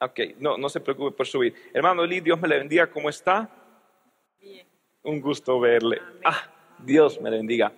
[0.00, 1.54] Ok, no, no se preocupe por subir.
[1.72, 2.88] Hermano Lee, Dios me le bendiga.
[2.88, 3.48] ¿Cómo está?
[4.38, 4.66] Bien.
[5.02, 6.00] Un gusto verle.
[6.24, 7.72] Ah, Dios me le bendiga.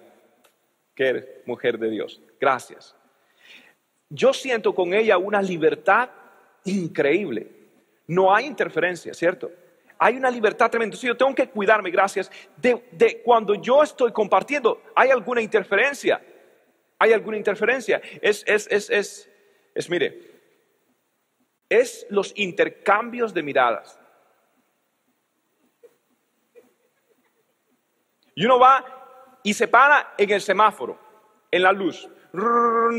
[1.47, 2.21] Mujer de Dios.
[2.41, 2.95] Gracias.
[4.09, 6.11] Yo siento con ella una libertad
[6.65, 7.51] increíble.
[8.07, 9.51] No hay interferencia, ¿cierto?
[9.99, 10.95] Hay una libertad tremenda.
[10.95, 16.21] Entonces yo tengo que cuidarme, gracias, de, de cuando yo estoy compartiendo, ¿hay alguna interferencia?
[16.99, 18.01] ¿Hay alguna interferencia?
[18.21, 19.31] Es, es, es, es,
[19.75, 20.31] es, mire,
[21.69, 23.99] es los intercambios de miradas.
[28.35, 29.00] Y uno va
[29.43, 30.99] y se para en el semáforo,
[31.51, 32.09] en la luz.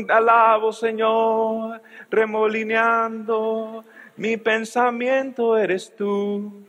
[0.08, 1.80] Alabo, Señor,
[2.10, 3.84] remolineando,
[4.16, 6.66] mi pensamiento eres tú.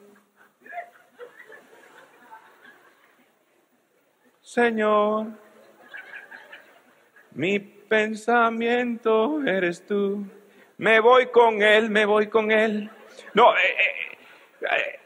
[4.41, 5.27] Señor,
[7.31, 10.25] mi pensamiento eres tú.
[10.77, 12.89] Me voy con él, me voy con él.
[13.33, 14.17] No, eh, eh,
[14.61, 14.99] eh,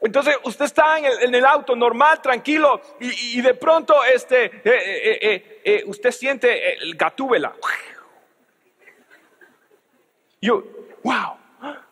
[0.00, 6.94] entonces usted está en el, auto normal, tranquilo, y, de pronto este, usted siente el
[6.94, 7.54] gatúbela.
[10.40, 10.62] Yo,
[11.02, 11.36] wow,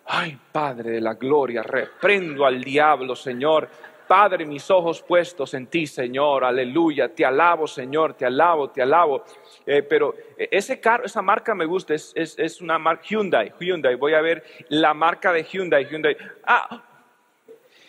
[0.07, 3.69] ay Padre de la gloria, reprendo al diablo, Señor.
[4.07, 9.25] Padre, mis ojos puestos en ti, Señor, aleluya, te alabo, Señor, te alabo, te alabo.
[9.67, 13.97] Eh, pero eh, ese carro, esa marca me gusta, es, es, una marca Hyundai, Hyundai,
[13.97, 16.17] voy a ver la marca de Hyundai, Hyundai.
[16.45, 16.85] Ah,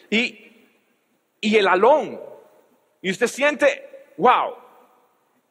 [0.10, 0.68] y,
[1.42, 2.20] y el alón,
[3.02, 4.56] y usted siente, wow,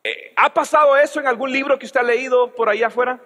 [0.02, 3.20] eh, ¿ha pasado eso en algún libro que usted ha leído por ahí afuera?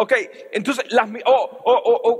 [0.00, 0.12] Ok,
[0.52, 0.84] entonces,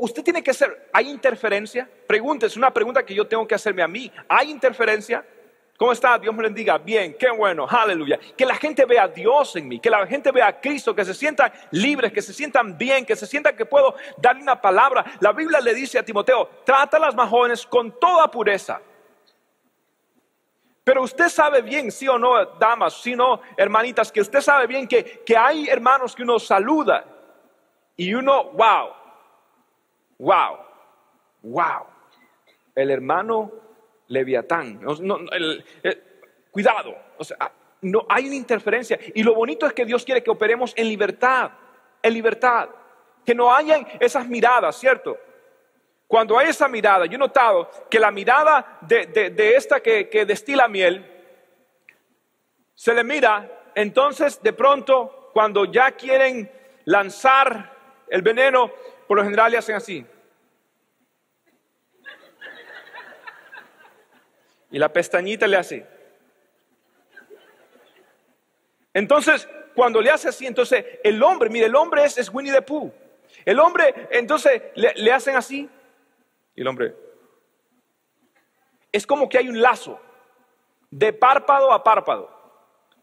[0.00, 1.88] usted tiene que ser, ¿hay interferencia?
[2.08, 4.10] Pregúntese, una pregunta que yo tengo que hacerme a mí.
[4.28, 5.24] ¿Hay interferencia?
[5.78, 6.18] ¿Cómo está?
[6.18, 6.76] Dios me bendiga.
[6.76, 8.18] Bien, qué bueno, aleluya.
[8.36, 11.04] Que la gente vea a Dios en mí, que la gente vea a Cristo, que
[11.04, 15.04] se sientan libres, que se sientan bien, que se sientan que puedo darle una palabra.
[15.20, 18.80] La Biblia le dice a Timoteo, trata a las más jóvenes con toda pureza.
[20.82, 24.66] Pero usted sabe bien, sí o no, damas, sí o no, hermanitas, que usted sabe
[24.66, 27.04] bien que, que hay hermanos que uno saluda
[27.96, 28.88] y uno, wow,
[30.18, 30.58] wow,
[31.42, 31.86] wow.
[32.74, 33.67] El hermano
[34.08, 34.80] Leviatán,
[36.50, 37.52] cuidado, o sea,
[37.82, 38.98] no hay una interferencia.
[39.14, 41.50] Y lo bonito es que Dios quiere que operemos en libertad,
[42.02, 42.68] en libertad.
[43.24, 45.16] Que no hayan esas miradas, ¿cierto?
[46.06, 50.66] Cuando hay esa mirada, yo he notado que la mirada de, esta que, que destila
[50.66, 51.04] miel,
[52.74, 56.50] se le mira, entonces de pronto, cuando ya quieren
[56.86, 57.76] lanzar
[58.08, 58.72] el veneno,
[59.06, 60.06] por lo general le hacen así.
[64.70, 65.86] Y la pestañita le hace.
[68.92, 72.62] Entonces, cuando le hace así, entonces el hombre, mire, el hombre es, es Winnie the
[72.62, 72.92] Pooh.
[73.44, 75.68] El hombre, entonces le, le hacen así.
[76.54, 76.94] Y el hombre.
[78.90, 80.00] Es como que hay un lazo
[80.90, 82.38] de párpado a párpado.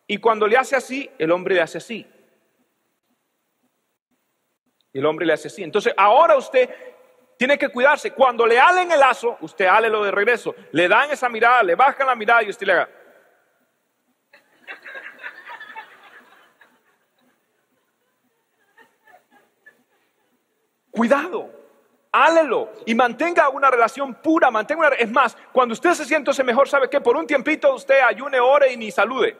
[0.07, 2.05] Y cuando le hace así, el hombre le hace así.
[4.93, 5.63] El hombre le hace así.
[5.63, 6.69] Entonces, ahora usted
[7.37, 8.11] tiene que cuidarse.
[8.11, 10.55] Cuando le alen el lazo, usted lo de regreso.
[10.71, 12.89] Le dan esa mirada, le bajan la mirada y usted le haga.
[20.91, 21.51] Cuidado,
[22.09, 24.95] álelo y mantenga una relación pura, mantenga una...
[24.95, 28.71] Es más, cuando usted se siente mejor, ¿sabe que Por un tiempito usted ayune, ore
[28.71, 29.35] y ni salude.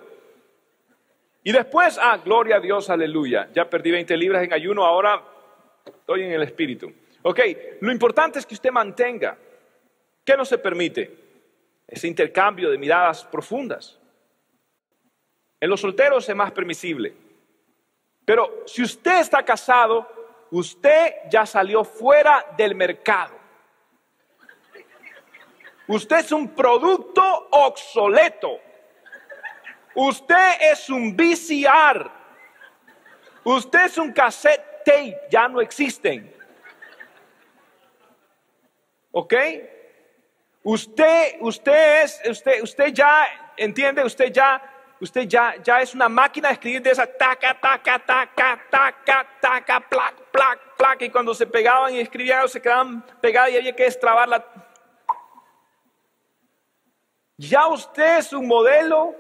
[1.44, 3.48] Y después, ah, gloria a Dios, aleluya.
[3.54, 5.24] Ya perdí 20 libras en ayuno, ahora
[5.86, 6.92] Estoy en el espíritu.
[7.28, 7.40] Ok,
[7.82, 9.36] lo importante es que usted mantenga.
[10.24, 11.18] ¿Qué no se permite?
[11.88, 13.98] Ese intercambio de miradas profundas.
[15.60, 17.16] En los solteros es más permisible.
[18.24, 20.08] Pero si usted está casado,
[20.52, 23.34] usted ya salió fuera del mercado.
[25.88, 28.60] Usted es un producto obsoleto.
[29.96, 32.12] Usted es un VCR.
[33.44, 34.76] Usted es un cassette
[35.30, 36.35] ya no existen.
[39.18, 39.34] ¿Ok?
[40.64, 44.62] Usted, usted es, usted, usted ya, entiende, usted ya,
[45.00, 49.80] usted ya, ya es una máquina de escribir de esa taca, taca, taca, taca, taca,
[49.80, 53.84] plac, plac, plac, y cuando se pegaban y escribían se quedaban pegadas y había que
[53.84, 54.46] destrabarla.
[57.38, 59.16] Ya usted es un modelo,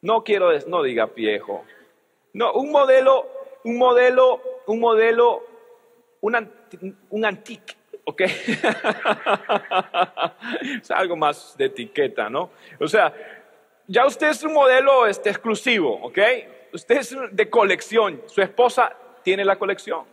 [0.00, 1.64] no quiero, no diga viejo,
[2.32, 5.42] no, un modelo un modelo, un modelo,
[6.20, 6.52] un,
[7.10, 7.75] un antique,
[8.06, 8.22] ¿ok?
[10.80, 12.50] es algo más de etiqueta, ¿no?
[12.80, 13.12] O sea,
[13.86, 16.18] ya usted es un modelo este, exclusivo, ¿ok?
[16.72, 20.04] Usted es de colección, su esposa tiene la colección,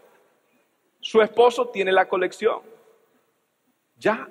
[0.99, 2.61] su esposo tiene la colección.
[3.95, 4.27] Ya,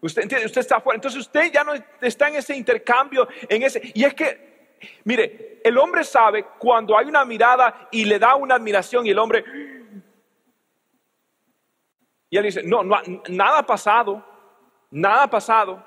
[0.00, 3.80] usted entiende, usted está afuera, entonces usted ya no está en ese intercambio, en ese,
[3.94, 4.46] y es que
[5.04, 9.18] Mire, el hombre sabe cuando hay una mirada y le da una admiración y el
[9.18, 9.42] hombre...
[12.28, 12.96] Y él dice, no, no
[13.28, 14.24] nada ha pasado,
[14.90, 15.82] nada ha pasado.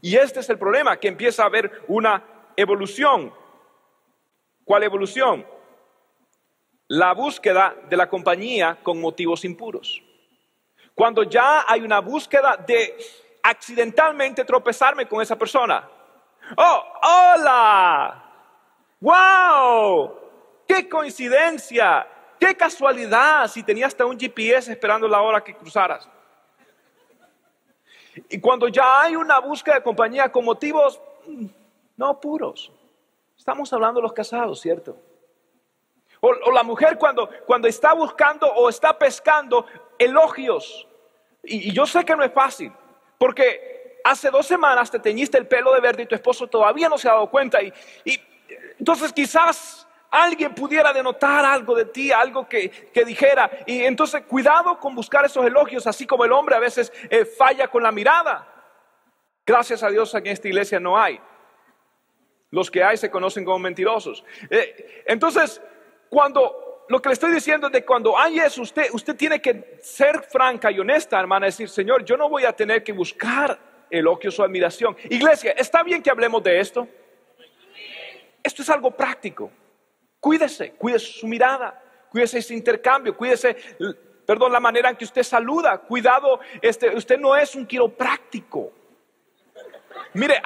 [0.00, 2.22] Y este es el problema, que empieza a haber una
[2.56, 3.32] evolución.
[4.64, 5.46] ¿Cuál evolución?
[6.88, 10.02] La búsqueda de la compañía con motivos impuros.
[10.94, 12.96] Cuando ya hay una búsqueda de
[13.42, 15.88] accidentalmente tropezarme con esa persona.
[16.56, 18.24] Oh, hola.
[19.00, 20.20] Wow.
[20.66, 22.06] Qué coincidencia.
[22.44, 26.06] Qué casualidad si tenía hasta un GPS esperando la hora que cruzaras.
[28.28, 31.46] Y cuando ya hay una búsqueda de compañía con motivos mm,
[31.96, 32.70] no puros.
[33.34, 34.94] Estamos hablando de los casados, ¿cierto?
[36.20, 39.64] O, la mujer cuando, cuando está buscando o está pescando
[39.98, 40.86] elogios.
[41.42, 42.70] Y, yo sé que no es fácil,
[43.16, 46.98] porque hace dos semanas te teñiste el pelo de verde y tu esposo todavía no
[46.98, 47.62] se ha dado cuenta.
[47.62, 47.72] Y,
[48.78, 49.83] entonces quizás
[50.14, 52.70] alguien pudiera denotar algo de ti, algo que,
[53.04, 53.50] dijera.
[53.66, 57.68] Y entonces cuidado con buscar esos elogios, así como el hombre a veces eh, falla
[57.68, 58.48] con la mirada.
[59.44, 61.20] Gracias a Dios aquí en esta iglesia no hay.
[62.50, 64.24] Los que hay se conocen como mentirosos.
[64.48, 65.60] Eh, entonces,
[66.08, 69.78] cuando lo que le estoy diciendo es de cuando hay eso, usted, usted tiene que
[69.82, 73.58] ser franca y honesta, hermana, decir, Señor, yo no voy a tener que buscar
[73.90, 74.96] elogios o admiración.
[75.10, 76.86] Iglesia, ¿está bien que hablemos de esto?
[78.42, 79.50] Esto es algo práctico.
[80.24, 83.54] Cuídese, cuídese su mirada, cuídese ese intercambio, cuídese,
[84.24, 85.76] perdón, la manera en que usted saluda.
[85.76, 88.72] Cuidado, este, usted no es un quiropráctico.
[90.14, 90.40] Mire,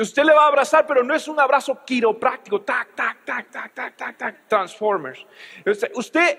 [0.00, 3.72] usted le va a abrazar, pero no es un abrazo quiropráctico, tac, tac, tac, tac,
[3.72, 5.24] tac, tac, tac, Transformers.
[5.94, 6.36] Usted,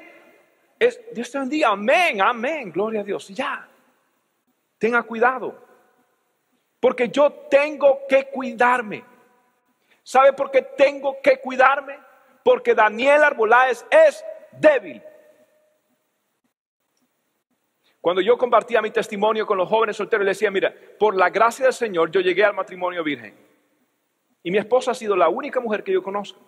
[0.78, 3.30] es, Dios te bendiga, amén, amén, gloria a Dios.
[3.30, 3.70] Ya,
[4.78, 5.58] tenga cuidado,
[6.78, 9.11] porque yo tengo que cuidarme.
[10.04, 12.00] ¿Sabe por qué tengo que cuidarme?
[12.44, 15.02] Porque Daniel Arboláez es débil.
[18.00, 21.66] Cuando yo compartía mi testimonio con los jóvenes solteros, les decía, mira, por la gracia
[21.66, 23.36] del Señor yo llegué al matrimonio virgen.
[24.42, 26.40] Y mi esposa ha sido la única mujer que yo conozco.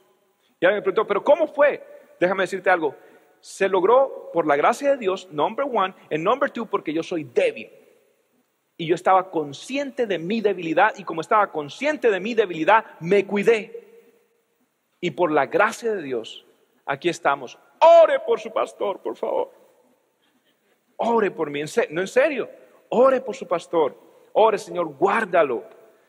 [0.59, 1.85] Y alguien me preguntó, pero ¿cómo fue?
[2.19, 2.95] Déjame decirte algo.
[3.39, 7.23] Se logró por la gracia de Dios, number one, and number two, porque yo soy
[7.23, 7.69] débil.
[8.77, 13.25] Y yo estaba consciente de mi debilidad y como estaba consciente de mi debilidad, me
[13.25, 13.83] cuidé.
[14.99, 16.45] Y por la gracia de Dios,
[16.85, 17.57] aquí estamos.
[17.79, 19.51] Ore por su pastor, por favor.
[20.97, 22.49] Ore por mí, no en serio,
[22.89, 23.95] ore por su pastor.
[24.33, 25.63] Ore, Señor, guárdalo.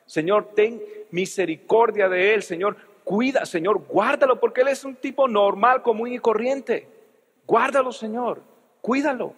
[0.06, 2.42] Señor, ten misericordia de él.
[2.42, 6.88] Señor, cuida, Señor, guárdalo porque él es un tipo normal, común y corriente.
[7.46, 8.42] Guárdalo, Señor,
[8.80, 9.34] cuídalo.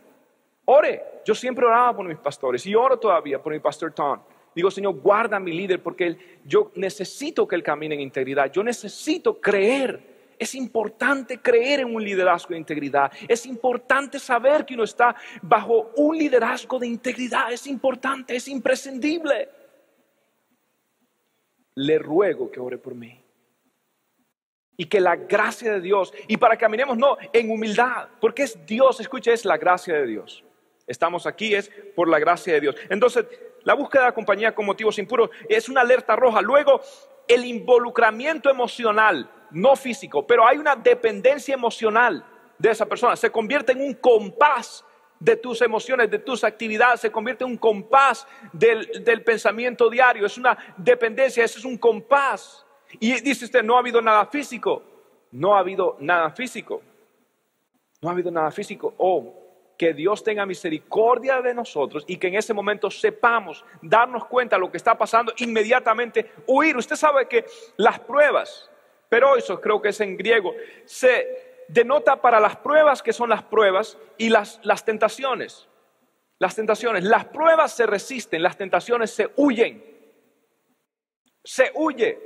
[0.67, 1.03] Ore.
[1.25, 4.21] Yo siempre oraba por mis pastores y oro todavía por mi pastor Tom.
[4.55, 8.51] Digo, Señor, guarda a mi líder porque yo necesito que él camine en integridad.
[8.53, 13.11] Yo necesito creer es importante creer en un liderazgo de integridad.
[13.29, 17.53] Es importante saber que uno está bajo un liderazgo de integridad.
[17.53, 19.49] Es importante, es imprescindible.
[21.75, 23.23] Le ruego que ore por mí.
[24.79, 28.67] Y que la gracia de Dios, y para que caminemos no en humildad, porque es
[28.67, 30.45] Dios, escucha, es la gracia de Dios.
[30.87, 32.77] Estamos aquí es por la gracia de Dios.
[32.89, 33.27] Entonces,
[33.65, 36.41] la búsqueda de compañía con motivos impuros es una alerta roja.
[36.41, 36.81] Luego,
[37.27, 42.25] el involucramiento emocional no físico, pero hay una dependencia emocional
[42.59, 43.17] de esa persona.
[43.17, 44.85] Se convierte en un compás
[45.19, 50.27] de tus emociones, de tus actividades, se convierte en un compás del, pensamiento diario.
[50.27, 52.65] Es una dependencia, ese es un compás.
[53.01, 54.83] Y dice usted, no ha habido nada físico.
[55.33, 56.83] No ha habido nada físico.
[58.01, 58.95] No ha habido nada físico.
[58.99, 59.46] Oh,
[59.77, 64.61] que Dios tenga misericordia de nosotros y que en ese momento sepamos darnos cuenta de
[64.61, 66.77] lo que está pasando, inmediatamente huir.
[66.77, 67.45] Usted sabe que
[67.77, 68.71] las pruebas,
[69.09, 70.55] pero eso creo que es en griego,
[70.85, 75.69] se denota para las pruebas que son las pruebas y las, las tentaciones.
[76.39, 79.83] Las tentaciones, las pruebas se resisten, las tentaciones se huyen.
[81.43, 82.19] Se huye.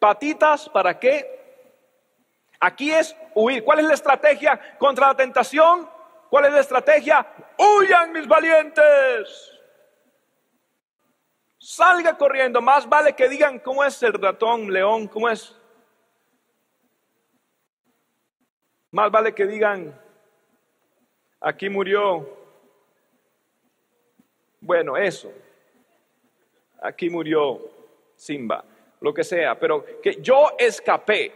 [0.00, 1.42] Patitas, ¿para qué?
[2.58, 3.62] Aquí es huir.
[3.62, 5.88] ¿Cuál es la estrategia contra la tentación?
[6.32, 7.26] ¿Cuál es la estrategia?
[7.58, 9.52] Huyan mis valientes.
[11.58, 12.62] Salga corriendo.
[12.62, 15.54] Más vale que digan cómo es el ratón, león, cómo es.
[18.92, 19.94] Más vale que digan,
[21.38, 22.26] aquí murió,
[24.58, 25.30] bueno, eso,
[26.80, 27.60] aquí murió
[28.16, 28.64] Simba,
[29.02, 31.30] lo que sea, pero que yo escapé,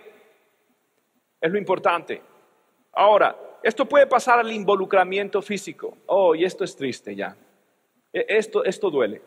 [1.38, 2.22] es lo importante.
[2.92, 5.96] Ahora, esto puede pasar al involucramiento físico.
[6.06, 7.36] Oh, y esto es triste ya.
[8.12, 9.22] E, esto, esto duele,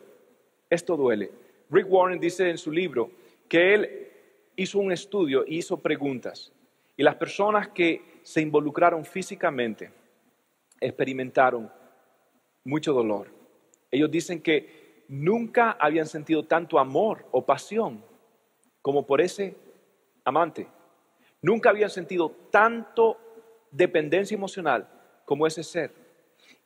[0.68, 1.30] esto duele.
[1.70, 3.10] Rick Warren dice en su libro
[3.48, 4.08] que él
[4.56, 6.52] hizo un estudio y hizo preguntas.
[6.96, 9.90] Y las personas que se involucraron físicamente
[10.80, 11.70] experimentaron
[12.64, 13.28] mucho dolor.
[13.90, 18.04] Ellos dicen que nunca habían sentido tanto amor o pasión
[18.82, 19.56] como por ese
[20.24, 20.66] amante.
[21.42, 23.18] Nunca habían sentido tanto
[23.70, 24.88] dependencia emocional
[25.24, 25.92] como ese ser.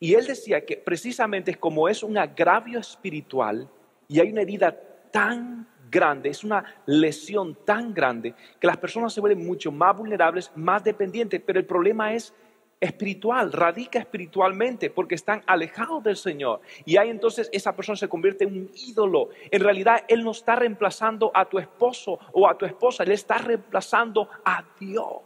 [0.01, 3.69] Y él decía que precisamente como es un agravio espiritual
[4.09, 4.77] y hay una herida
[5.11, 10.51] tan grande, es una lesión tan grande que las personas se vuelven mucho más vulnerables,
[10.57, 12.35] más dependientes, pero el problema es
[12.81, 16.61] espiritual, radica espiritualmente porque están alejados del Señor.
[16.85, 19.31] Y ahí entonces esa persona se convierte en un ídolo.
[19.51, 23.39] En realidad Él no está reemplazando a tu esposo o a tu esposa, Él está
[23.39, 25.23] reemplazando a Dios.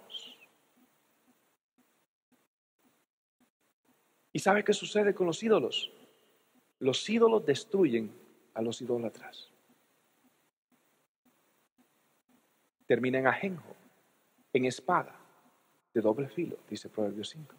[4.39, 5.91] ¿Y sabe qué sucede con los ídolos?
[6.79, 8.09] Los ídolos destruyen
[8.55, 9.51] a los idólatras.
[12.87, 13.75] Termina en ajenjo,
[14.53, 15.13] en espada,
[15.93, 17.53] de doble filo, dice Proverbios 5.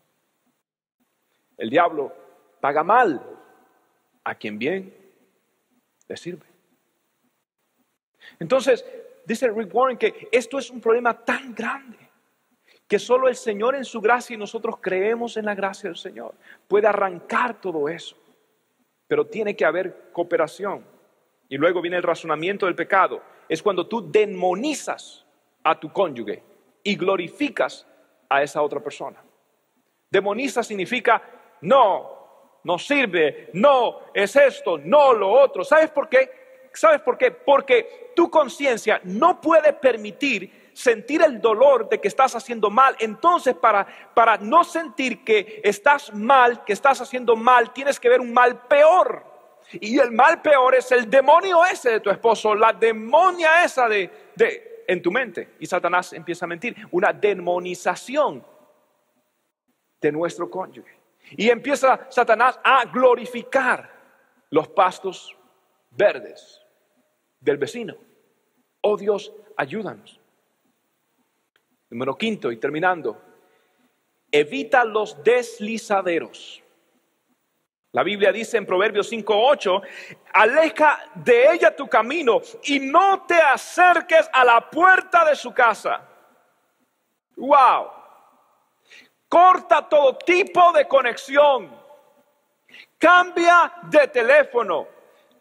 [1.58, 2.16] El diablo
[2.62, 3.22] paga mal
[4.24, 4.96] a quien bien
[6.08, 6.46] le sirve.
[8.40, 8.86] Entonces,
[9.26, 12.09] dice Rick Warren que esto es un problema tan grande
[12.90, 16.34] que solo el Señor en su gracia y nosotros creemos en la gracia del Señor
[16.68, 18.18] puede arrancar todo eso.
[19.08, 20.84] Pero tiene que haber cooperación.
[21.48, 23.22] Y luego viene el razonamiento del pecado.
[23.48, 25.24] Es cuando tú demonizas
[25.64, 26.44] a tu cónyuge
[26.82, 27.86] y glorificas
[28.28, 29.24] a esa otra persona.
[30.10, 31.22] Demoniza significa
[31.62, 35.64] no, no sirve, no es esto, no lo otro.
[35.64, 36.70] ¿Sabes por qué?
[36.74, 37.30] ¿Sabes por qué?
[37.30, 42.96] Porque tu conciencia no puede permitir sentir el dolor de que estás haciendo mal.
[43.00, 48.22] Entonces, para, para no sentir que estás mal, que estás haciendo mal, tienes que ver
[48.22, 49.26] un mal peor.
[49.74, 54.32] Y el mal peor es el demonio ese de tu esposo, la demonia esa de,
[54.36, 55.56] de en tu mente.
[55.60, 56.76] Y Satanás empieza a mentir.
[56.92, 58.44] Una demonización
[60.02, 60.98] de nuestro cónyuge.
[61.32, 63.90] Y empieza Satanás a glorificar
[64.50, 65.38] los pastos
[65.92, 66.62] verdes
[67.40, 67.96] del vecino.
[68.82, 70.19] Oh Dios, ayúdanos.
[71.90, 73.20] Número quinto y terminando,
[74.32, 76.64] evita los deslizaderos.
[77.92, 79.82] La Biblia dice en Proverbios 5:8,
[80.34, 86.08] aleja de ella tu camino y no te acerques a la puerta de su casa.
[87.36, 87.90] Wow.
[89.28, 91.76] Corta todo tipo de conexión.
[93.00, 94.88] Cambia de teléfono.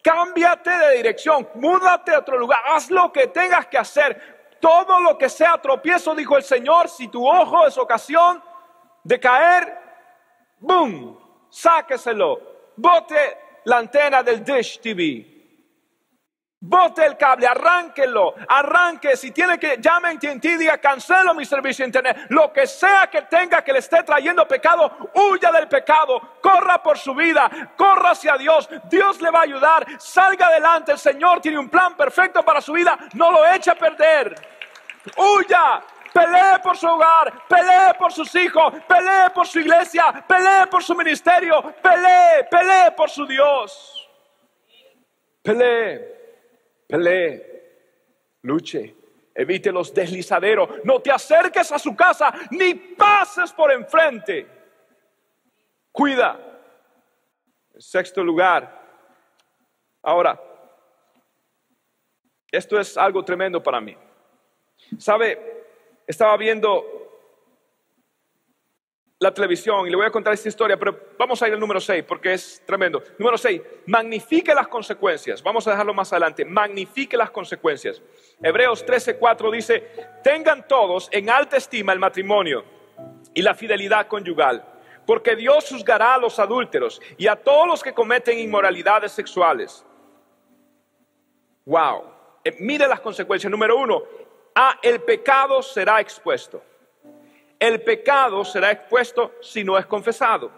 [0.03, 1.49] Cámbiate de dirección.
[1.55, 2.62] Múdate a otro lugar.
[2.66, 7.09] Haz lo que tengas que hacer todo lo que sea tropiezo, dijo el Señor, si
[7.09, 8.42] tu ojo es ocasión
[9.04, 9.78] de caer,
[10.59, 11.18] ¡boom!
[11.48, 12.72] Sáqueselo.
[12.76, 15.38] Bote la antena del Dish TV.
[16.61, 19.16] Bote el cable, arránquelo, arranque.
[19.16, 22.26] Si tiene que, llame en ti diga, cancelo mi servicio de internet.
[22.30, 26.98] Lo que sea que tenga que le esté trayendo pecado, huya del pecado, corra por
[26.98, 28.68] su vida, corra hacia Dios.
[28.90, 30.90] Dios le va a ayudar, salga adelante.
[30.90, 34.34] El Señor tiene un plan perfecto para su vida, no lo eche a perder.
[35.16, 35.80] Huya,
[36.12, 40.96] pelee por su hogar, pelee por sus hijos, pelee por su iglesia, pelee por su
[40.96, 44.11] ministerio, pelee, pelee por su Dios.
[45.40, 46.18] Pelee
[46.89, 48.97] pelee, luche,
[49.34, 54.47] evite los deslizaderos, no te acerques a su casa, ni pases por enfrente.
[55.93, 56.45] Cuida.
[57.72, 58.82] En sexto lugar,
[60.03, 60.43] ahora,
[62.51, 63.97] esto es algo tremendo para mí.
[64.99, 65.64] ¿Sabe?
[66.07, 67.07] Estaba viendo
[69.21, 71.81] la televisión y le voy a contar esta historia, pero vamos a ir al número
[71.81, 73.03] 6 porque es tremendo.
[73.19, 75.43] Número 6, magnifique las consecuencias.
[75.43, 76.45] Vamos a dejarlo más adelante.
[76.45, 78.01] Magnifique las consecuencias.
[78.41, 79.91] Hebreos 13:4 dice,
[80.23, 82.64] tengan todos en alta estima el matrimonio
[83.35, 84.64] y la fidelidad conyugal,
[85.05, 89.85] porque Dios juzgará a los adúlteros y a todos los que cometen inmoralidades sexuales.
[91.64, 92.05] Wow.
[92.45, 93.51] Eh, mire las consecuencias.
[93.51, 94.05] Número uno,
[94.55, 96.62] a el pecado será expuesto
[97.59, 100.50] el pecado será expuesto si no es confesado.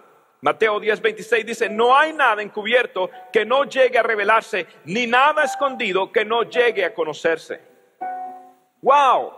[0.43, 5.45] Mateo 10, 26 dice, no hay nada encubierto que no llegue a revelarse, ni nada
[5.45, 7.61] escondido que no llegue a conocerse.
[8.81, 9.33] Wow.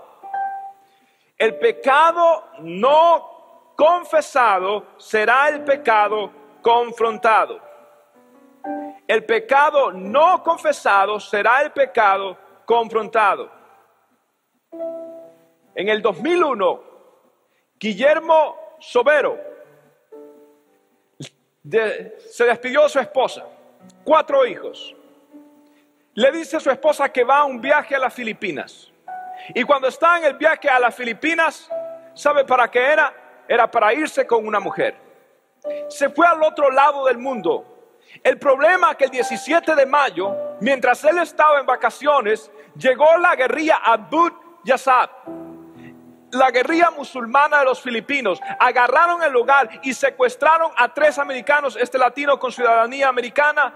[1.37, 6.31] El pecado no confesado será el pecado
[6.63, 7.61] confrontado.
[9.09, 13.51] El pecado no confesado será el pecado confrontado.
[15.75, 16.92] En el 2001,
[17.83, 19.41] Guillermo Sobero
[21.69, 23.45] se despidió de su esposa,
[24.05, 24.95] cuatro hijos.
[26.15, 28.93] Le dice a su esposa que va a un viaje a las Filipinas.
[29.53, 31.69] Y cuando estaba en el viaje a las Filipinas,
[32.15, 33.13] ¿sabe para qué era?
[33.49, 34.95] Era para irse con una mujer.
[35.89, 37.67] Se fue al otro lado del mundo.
[38.23, 43.35] El problema es que el 17 de mayo, mientras él estaba en vacaciones, llegó la
[43.35, 45.42] guerrilla Abud Yassab
[46.33, 51.99] la guerrilla musulmana de los filipinos agarraron el lugar y secuestraron a tres americanos, este
[51.99, 53.73] latino con ciudadanía americana.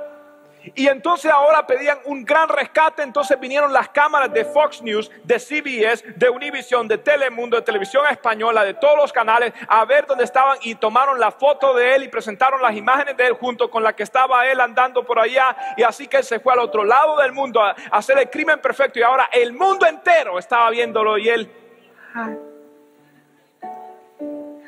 [0.75, 5.39] Y entonces ahora pedían un gran rescate, entonces vinieron las cámaras de Fox News, de
[5.39, 10.25] CBS, de Univision, de Telemundo, de Televisión Española, de todos los canales, a ver dónde
[10.25, 13.85] estaban y tomaron la foto de él y presentaron las imágenes de él junto con
[13.85, 15.57] la que estaba él andando por allá.
[15.77, 18.61] Y así que él se fue al otro lado del mundo a hacer el crimen
[18.61, 21.49] perfecto y ahora el mundo entero estaba viéndolo y él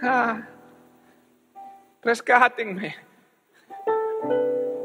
[0.03, 0.47] Ah,
[2.03, 2.95] rescátenme.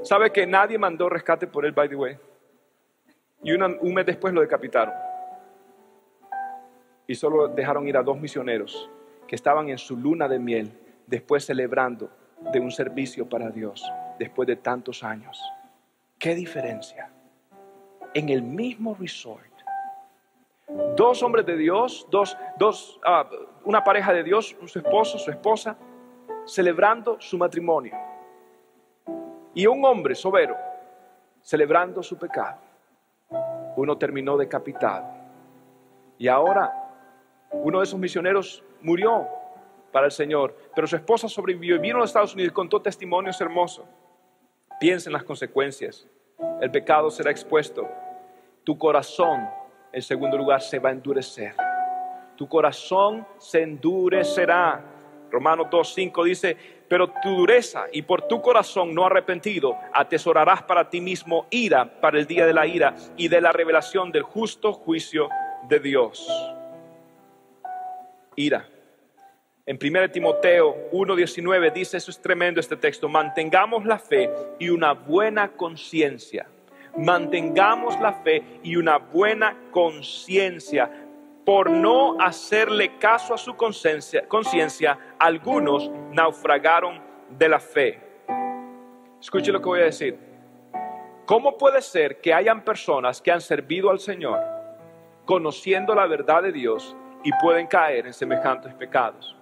[0.04, 2.18] ¿Sabe que nadie mandó rescate por él, by the way?
[3.44, 4.94] Y un mes después lo decapitaron.
[7.06, 8.90] Y solo dejaron ir a dos misioneros
[9.28, 10.72] que estaban en su luna de miel,
[11.08, 12.10] después celebrando
[12.52, 13.84] de un servicio para Dios,
[14.18, 15.42] después de tantos años.
[16.18, 17.10] ¿Qué diferencia?
[18.14, 19.53] En el mismo resort
[20.96, 23.30] Dos hombres de Dios, dos, dos, ah,
[23.64, 25.78] una pareja de Dios, su esposo, su esposa,
[26.46, 27.96] celebrando su matrimonio.
[29.54, 30.58] Y un hombre sobero,
[31.42, 32.60] celebrando su pecado.
[33.76, 35.06] Uno terminó decapitado.
[36.18, 36.72] Y ahora
[37.52, 39.28] uno de esos misioneros murió
[39.92, 42.82] para el Señor, pero su esposa sobrevivió y vino a los Estados Unidos y contó
[42.82, 43.86] testimonios hermosos.
[44.80, 46.08] Piensa en las consecuencias.
[46.62, 47.88] El pecado será expuesto.
[48.64, 49.48] Tu corazón
[49.94, 51.54] en segundo lugar, se va a endurecer.
[52.36, 54.84] Tu corazón se endurecerá.
[55.32, 61.00] Romanos 2.5 dice, pero tu dureza y por tu corazón no arrepentido, atesorarás para ti
[61.00, 65.30] mismo ira para el día de la ira y de la revelación del justo juicio
[65.70, 66.28] de Dios.
[68.36, 68.68] Ira.
[69.66, 74.30] En 1 Timoteo 1.19 dice, eso es tremendo este texto, mantengamos la fe
[74.60, 76.48] y una buena conciencia
[76.98, 80.90] mantengamos la fe y una buena conciencia.
[81.46, 88.00] Por no hacerle caso a su conciencia, algunos naufragaron de la fe.
[89.20, 90.18] Escuche lo que voy a decir.
[91.26, 94.40] ¿Cómo puede ser que hayan personas que han servido al Señor
[95.26, 99.36] conociendo la verdad de Dios y pueden caer en semejantes pecados?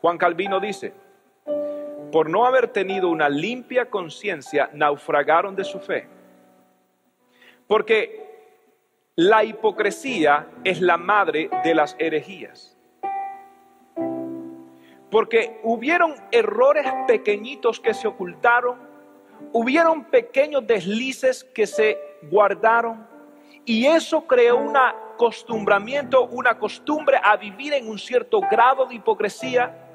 [0.00, 0.94] Juan Calvino dice,
[2.10, 6.08] por no haber tenido una limpia conciencia, naufragaron de su fe.
[7.66, 8.28] Porque
[9.14, 12.76] la hipocresía es la madre de las herejías.
[15.10, 18.78] Porque hubieron errores pequeñitos que se ocultaron,
[19.52, 23.06] hubieron pequeños deslices que se guardaron
[23.64, 29.87] y eso creó un acostumbramiento, una costumbre a vivir en un cierto grado de hipocresía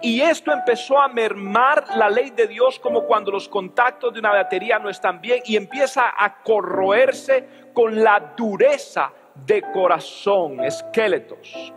[0.00, 4.32] y esto empezó a mermar la ley de Dios como cuando los contactos de una
[4.32, 9.12] batería no están bien y empieza a corroerse con la dureza
[9.46, 11.72] de corazón, esqueletos.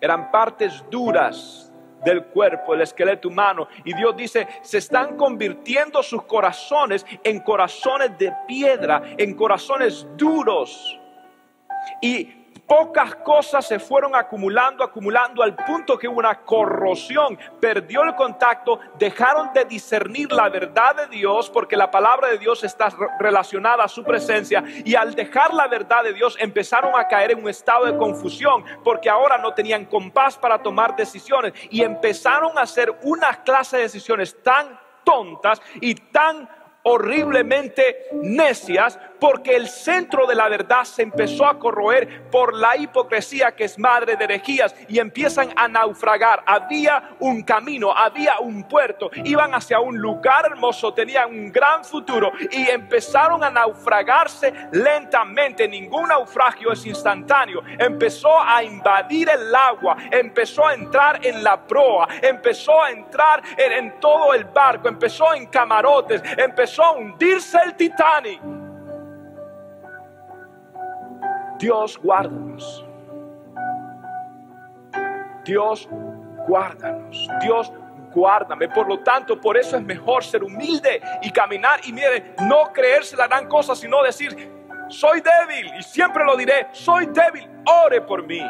[0.00, 1.72] Eran partes duras
[2.04, 3.68] del cuerpo, el esqueleto humano.
[3.84, 10.98] Y Dios dice, se están convirtiendo sus corazones en corazones de piedra, en corazones duros.
[12.00, 12.37] Y
[12.68, 18.78] pocas cosas se fueron acumulando, acumulando al punto que hubo una corrosión, perdió el contacto,
[18.98, 23.88] dejaron de discernir la verdad de Dios porque la palabra de Dios está relacionada a
[23.88, 27.86] su presencia y al dejar la verdad de Dios empezaron a caer en un estado
[27.86, 33.42] de confusión porque ahora no tenían compás para tomar decisiones y empezaron a hacer una
[33.42, 36.46] clase de decisiones tan tontas y tan
[36.88, 43.52] horriblemente necias porque el centro de la verdad se empezó a corroer por la hipocresía
[43.52, 46.42] que es madre de herejías y empiezan a naufragar.
[46.46, 52.32] Había un camino, había un puerto, iban hacia un lugar hermoso, tenían un gran futuro
[52.50, 55.66] y empezaron a naufragarse lentamente.
[55.66, 57.62] Ningún naufragio es instantáneo.
[57.78, 63.72] Empezó a invadir el agua, empezó a entrar en la proa, empezó a entrar en,
[63.72, 68.40] en todo el barco, empezó en camarotes, empezó hundirse el Titanic.
[71.58, 72.86] Dios guárdanos.
[75.44, 75.88] Dios
[76.46, 77.28] guárdanos.
[77.40, 77.72] Dios
[78.14, 78.68] guárdame.
[78.68, 83.16] Por lo tanto, por eso es mejor ser humilde y caminar y mire, no creerse
[83.16, 84.52] la gran cosa, sino decir,
[84.88, 87.48] soy débil y siempre lo diré, soy débil,
[87.84, 88.42] ore por mí,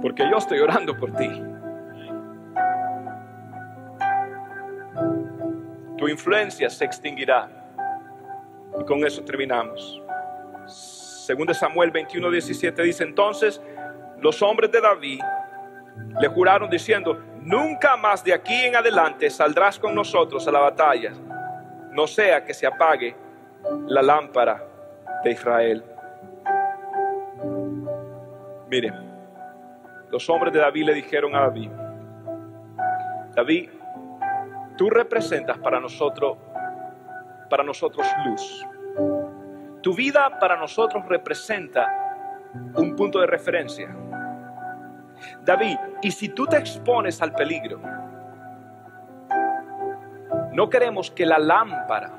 [0.00, 1.55] porque yo estoy orando por ti.
[5.98, 7.48] Tu influencia se extinguirá.
[8.78, 10.02] Y con eso terminamos
[10.66, 13.60] Según Samuel 21, 17 dice, entonces
[14.20, 15.20] los hombres de David
[16.20, 21.12] le juraron diciendo, nunca más de aquí en adelante saldrás con nosotros a la batalla,
[21.90, 23.16] no sea que se apague
[23.86, 24.62] la lámpara
[25.24, 25.84] de Israel.
[28.68, 28.94] Miren,
[30.10, 31.70] los hombres de David le dijeron a David,
[33.34, 33.70] David,
[34.76, 36.38] tú representas para nosotros,
[37.48, 38.66] para nosotros luz.
[39.82, 41.86] Tu vida para nosotros representa
[42.74, 43.94] un punto de referencia.
[45.44, 47.80] David, y si tú te expones al peligro,
[50.52, 52.10] no queremos que la lámpara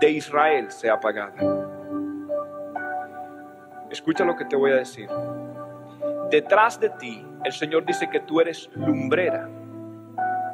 [0.00, 1.34] de Israel sea apagada.
[3.90, 5.08] Escucha lo que te voy a decir.
[6.30, 9.48] Detrás de ti, el Señor dice que tú eres lumbrera,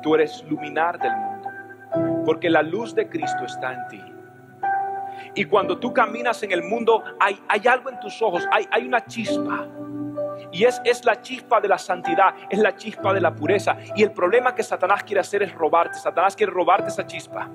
[0.03, 1.30] tú eres luminar del mundo,
[2.25, 4.05] porque la luz de Cristo está en ti.
[5.35, 8.87] Y cuando tú caminas en el mundo, hay, hay algo en tus ojos, hay, hay
[8.87, 9.67] una chispa.
[10.53, 13.77] Y es, es la chispa de la santidad, es la chispa de la pureza.
[13.95, 15.99] Y el problema que Satanás quiere hacer es robarte.
[15.99, 17.49] Satanás quiere robarte esa chispa.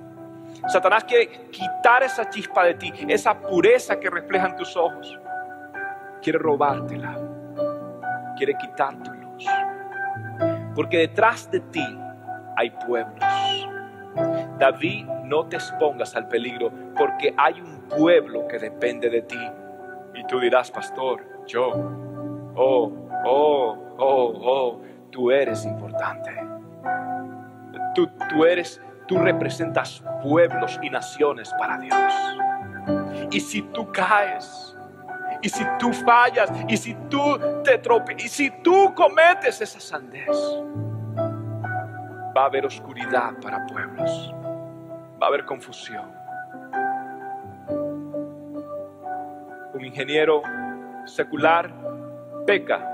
[0.68, 5.20] Satanás quiere quitar esa chispa de ti, esa pureza que refleja en tus ojos.
[6.22, 7.18] Quiere robártela.
[8.38, 9.46] Quiere quitar tu luz.
[10.74, 12.00] Porque detrás de ti
[12.56, 13.24] hay pueblos.
[14.60, 19.40] David, no te expongas al peligro porque hay un pueblo que depende de ti.
[20.14, 21.72] Y tú dirás, pastor, yo,
[22.56, 22.92] oh,
[23.26, 26.32] oh, oh, oh, tú eres importante.
[27.94, 32.14] Tú, tú eres, tú representas pueblos y naciones para Dios.
[33.32, 34.78] Y si tú caes,
[35.42, 40.38] y si tú fallas, y si tú te tropiezas, y si tú cometes esa sandez,
[42.36, 44.34] va a haber oscuridad para pueblos,
[45.22, 46.12] va a haber confusión.
[49.74, 50.42] Un ingeniero
[51.06, 51.72] secular
[52.46, 52.92] peca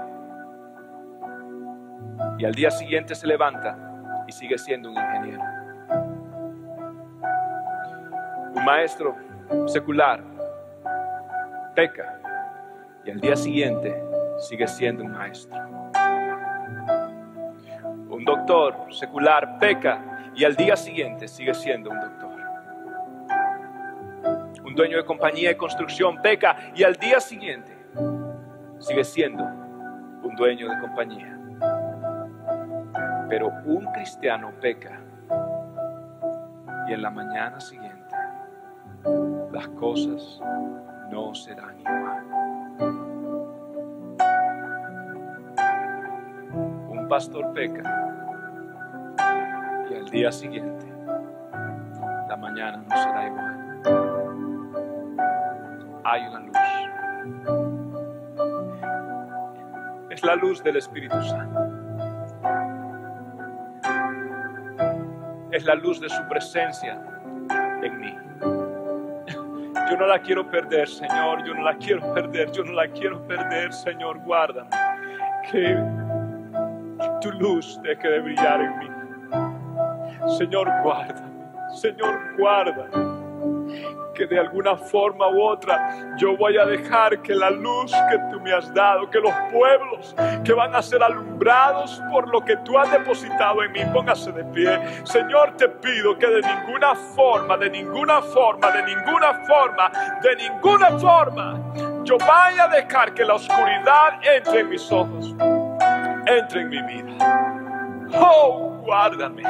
[2.37, 3.77] y al día siguiente se levanta
[4.27, 5.43] y sigue siendo un ingeniero.
[8.55, 9.15] Un maestro
[9.65, 10.23] secular
[11.75, 12.19] peca
[13.03, 14.03] y al día siguiente
[14.37, 15.80] sigue siendo un maestro
[18.89, 22.31] secular peca y al día siguiente sigue siendo un doctor.
[24.63, 27.77] Un dueño de compañía de construcción peca y al día siguiente
[28.79, 31.37] sigue siendo un dueño de compañía.
[33.29, 34.99] Pero un cristiano peca
[36.87, 38.15] y en la mañana siguiente
[39.51, 40.41] las cosas
[41.09, 42.25] no serán igual.
[46.89, 48.10] Un pastor peca
[50.11, 50.85] día siguiente,
[52.27, 53.51] la mañana no será igual.
[56.03, 56.57] Hay una luz.
[60.09, 61.59] Es la luz del Espíritu Santo.
[65.51, 67.01] Es la luz de su presencia
[67.81, 68.17] en mí.
[69.89, 71.43] Yo no la quiero perder, Señor.
[71.45, 72.51] Yo no la quiero perder.
[72.51, 74.19] Yo no la quiero perder, Señor.
[74.19, 74.69] Guárdame.
[75.49, 75.77] Que
[77.21, 78.90] tu luz deje de brillar en mí.
[80.27, 81.23] Señor, guarda,
[81.73, 82.87] Señor, guarda.
[84.13, 88.39] Que de alguna forma u otra yo voy a dejar que la luz que tú
[88.41, 92.77] me has dado, que los pueblos que van a ser alumbrados por lo que tú
[92.77, 94.79] has depositado en mí, póngase de pie.
[95.05, 99.91] Señor, te pido que de ninguna forma, de ninguna forma, de ninguna forma,
[100.21, 101.59] de ninguna forma,
[102.03, 105.33] yo vaya a dejar que la oscuridad entre en mis ojos,
[106.27, 107.61] entre en mi vida.
[108.13, 109.43] Oh, guárdame,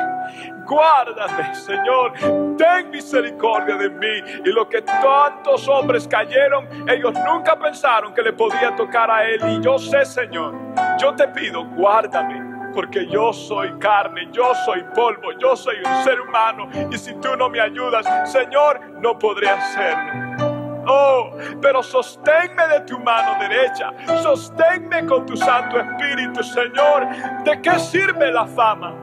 [0.66, 2.14] guárdame, Señor.
[2.58, 4.42] Ten misericordia de mí.
[4.46, 9.40] Y lo que tantos hombres cayeron, ellos nunca pensaron que le podía tocar a Él.
[9.48, 10.56] Y yo sé, Señor,
[11.00, 12.52] yo te pido, guárdame.
[12.74, 16.70] Porque yo soy carne, yo soy polvo, yo soy un ser humano.
[16.90, 20.52] Y si tú no me ayudas, Señor, no podré hacerlo.
[20.88, 27.08] Oh, pero sosténme de tu mano derecha, sosténme con tu Santo Espíritu, Señor.
[27.44, 28.96] ¿De qué sirve la fama?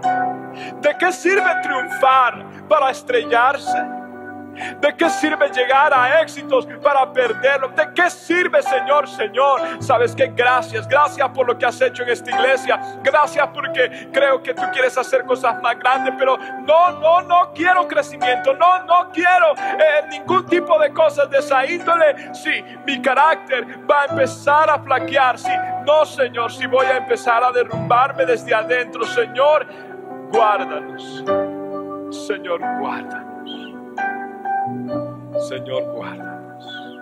[0.81, 3.99] ¿De qué sirve triunfar para estrellarse?
[4.81, 7.69] ¿De qué sirve llegar a éxitos para perderlo?
[7.69, 9.61] ¿De qué sirve, Señor, Señor?
[9.81, 10.33] ¿Sabes qué?
[10.35, 12.81] Gracias, gracias por lo que has hecho en esta iglesia.
[13.03, 17.87] Gracias porque creo que tú quieres hacer cosas más grandes, pero no, no, no quiero
[17.87, 18.53] crecimiento.
[18.55, 22.35] No, no quiero eh, ningún tipo de cosas de esa índole.
[22.35, 25.39] Sí, mi carácter va a empezar a flaquear.
[25.39, 25.53] Sí,
[25.85, 29.05] no, Señor, si voy a empezar a derrumbarme desde adentro.
[29.05, 29.67] Señor,
[30.33, 31.25] guárdanos.
[32.11, 33.29] Señor, guárdanos.
[35.49, 36.99] Señor, guárdanos.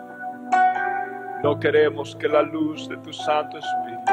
[1.43, 4.13] No queremos que la luz de tu Santo Espíritu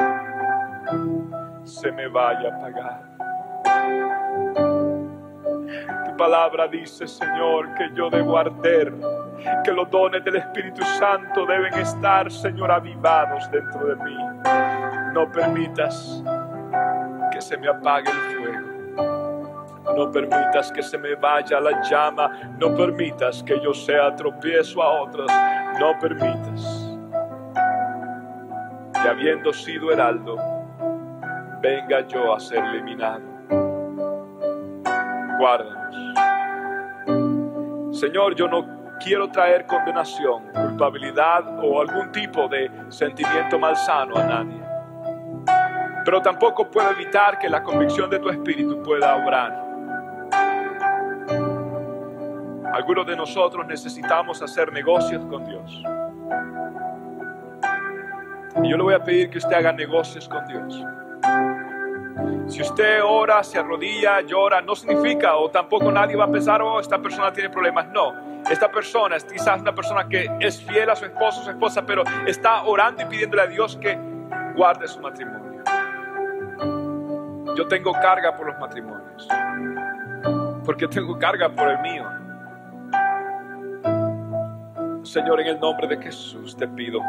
[1.63, 3.13] se me vaya a apagar.
[6.05, 8.93] Tu palabra dice, Señor, que yo debo arder,
[9.63, 14.17] que los dones del Espíritu Santo deben estar, Señor, avivados dentro de mí.
[15.13, 16.23] No permitas
[17.31, 18.72] que se me apague el fuego.
[18.95, 22.31] No permitas que se me vaya la llama.
[22.57, 25.29] No permitas que yo sea tropiezo a otros.
[25.79, 26.89] No permitas
[28.93, 30.37] que habiendo sido heraldo,
[31.61, 33.21] venga yo a ser eliminado.
[35.39, 35.83] Guárdanos.
[37.99, 38.65] Señor, yo no
[38.99, 44.62] quiero traer condenación, culpabilidad o algún tipo de sentimiento malsano a nadie.
[46.05, 49.63] Pero tampoco puedo evitar que la convicción de tu espíritu pueda obrar.
[52.73, 55.83] Algunos de nosotros necesitamos hacer negocios con Dios.
[58.63, 60.83] Y yo le voy a pedir que usted haga negocios con Dios.
[62.47, 66.79] Si usted ora, se arrodilla, llora, no significa o tampoco nadie va a pensar, oh,
[66.79, 67.87] esta persona tiene problemas.
[67.89, 68.13] No,
[68.49, 72.03] esta persona es quizás una persona que es fiel a su esposo, su esposa, pero
[72.27, 73.97] está orando y pidiéndole a Dios que
[74.55, 75.52] guarde su matrimonio.
[77.55, 79.27] Yo tengo carga por los matrimonios,
[80.65, 82.05] porque tengo carga por el mío.
[85.03, 86.99] Señor, en el nombre de Jesús te pido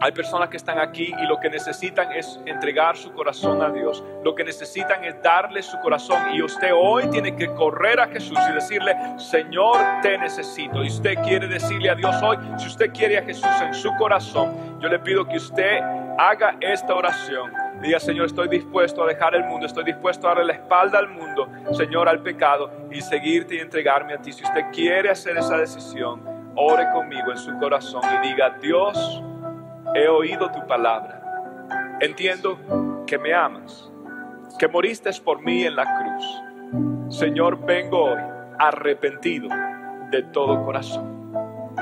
[0.00, 4.02] hay personas que están aquí y lo que necesitan es entregar su corazón a Dios.
[4.24, 6.34] Lo que necesitan es darle su corazón.
[6.34, 10.84] Y usted hoy tiene que correr a Jesús y decirle, Señor, te necesito.
[10.84, 14.78] Y usted quiere decirle a Dios hoy, si usted quiere a Jesús en su corazón,
[14.80, 15.80] yo le pido que usted
[16.18, 17.52] haga esta oración.
[17.80, 21.08] Diga, Señor, estoy dispuesto a dejar el mundo, estoy dispuesto a darle la espalda al
[21.08, 24.32] mundo, Señor, al pecado y seguirte y entregarme a ti.
[24.32, 26.22] Si usted quiere hacer esa decisión,
[26.56, 29.22] ore conmigo en su corazón y diga, Dios,
[29.94, 31.22] he oído tu palabra.
[32.00, 32.58] Entiendo
[33.06, 33.90] que me amas,
[34.58, 37.18] que moriste por mí en la cruz.
[37.18, 38.20] Señor, vengo hoy
[38.58, 39.48] arrepentido
[40.10, 41.32] de todo corazón.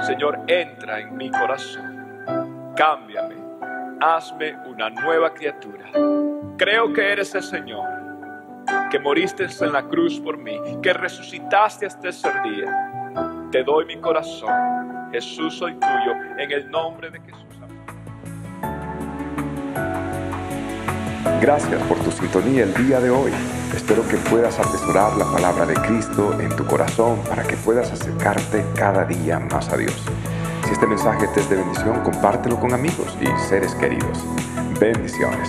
[0.03, 2.75] Señor, entra en mi corazón.
[2.77, 3.48] Cámbiame.
[4.01, 5.91] Hazme una nueva criatura.
[6.57, 7.85] Creo que eres el Señor,
[8.93, 13.49] que moriste en la cruz por mí, que resucitaste este tercer día.
[13.51, 15.11] Te doy mi corazón.
[15.11, 16.13] Jesús, soy tuyo.
[16.39, 17.45] En el nombre de Jesús.
[21.41, 23.33] Gracias por tu sintonía el día de hoy.
[23.75, 28.65] Espero que puedas atesorar la palabra de Cristo en tu corazón para que puedas acercarte
[28.77, 30.05] cada día más a Dios.
[30.69, 34.23] Si este mensaje te es de bendición, compártelo con amigos y seres queridos.
[34.79, 35.49] Bendiciones.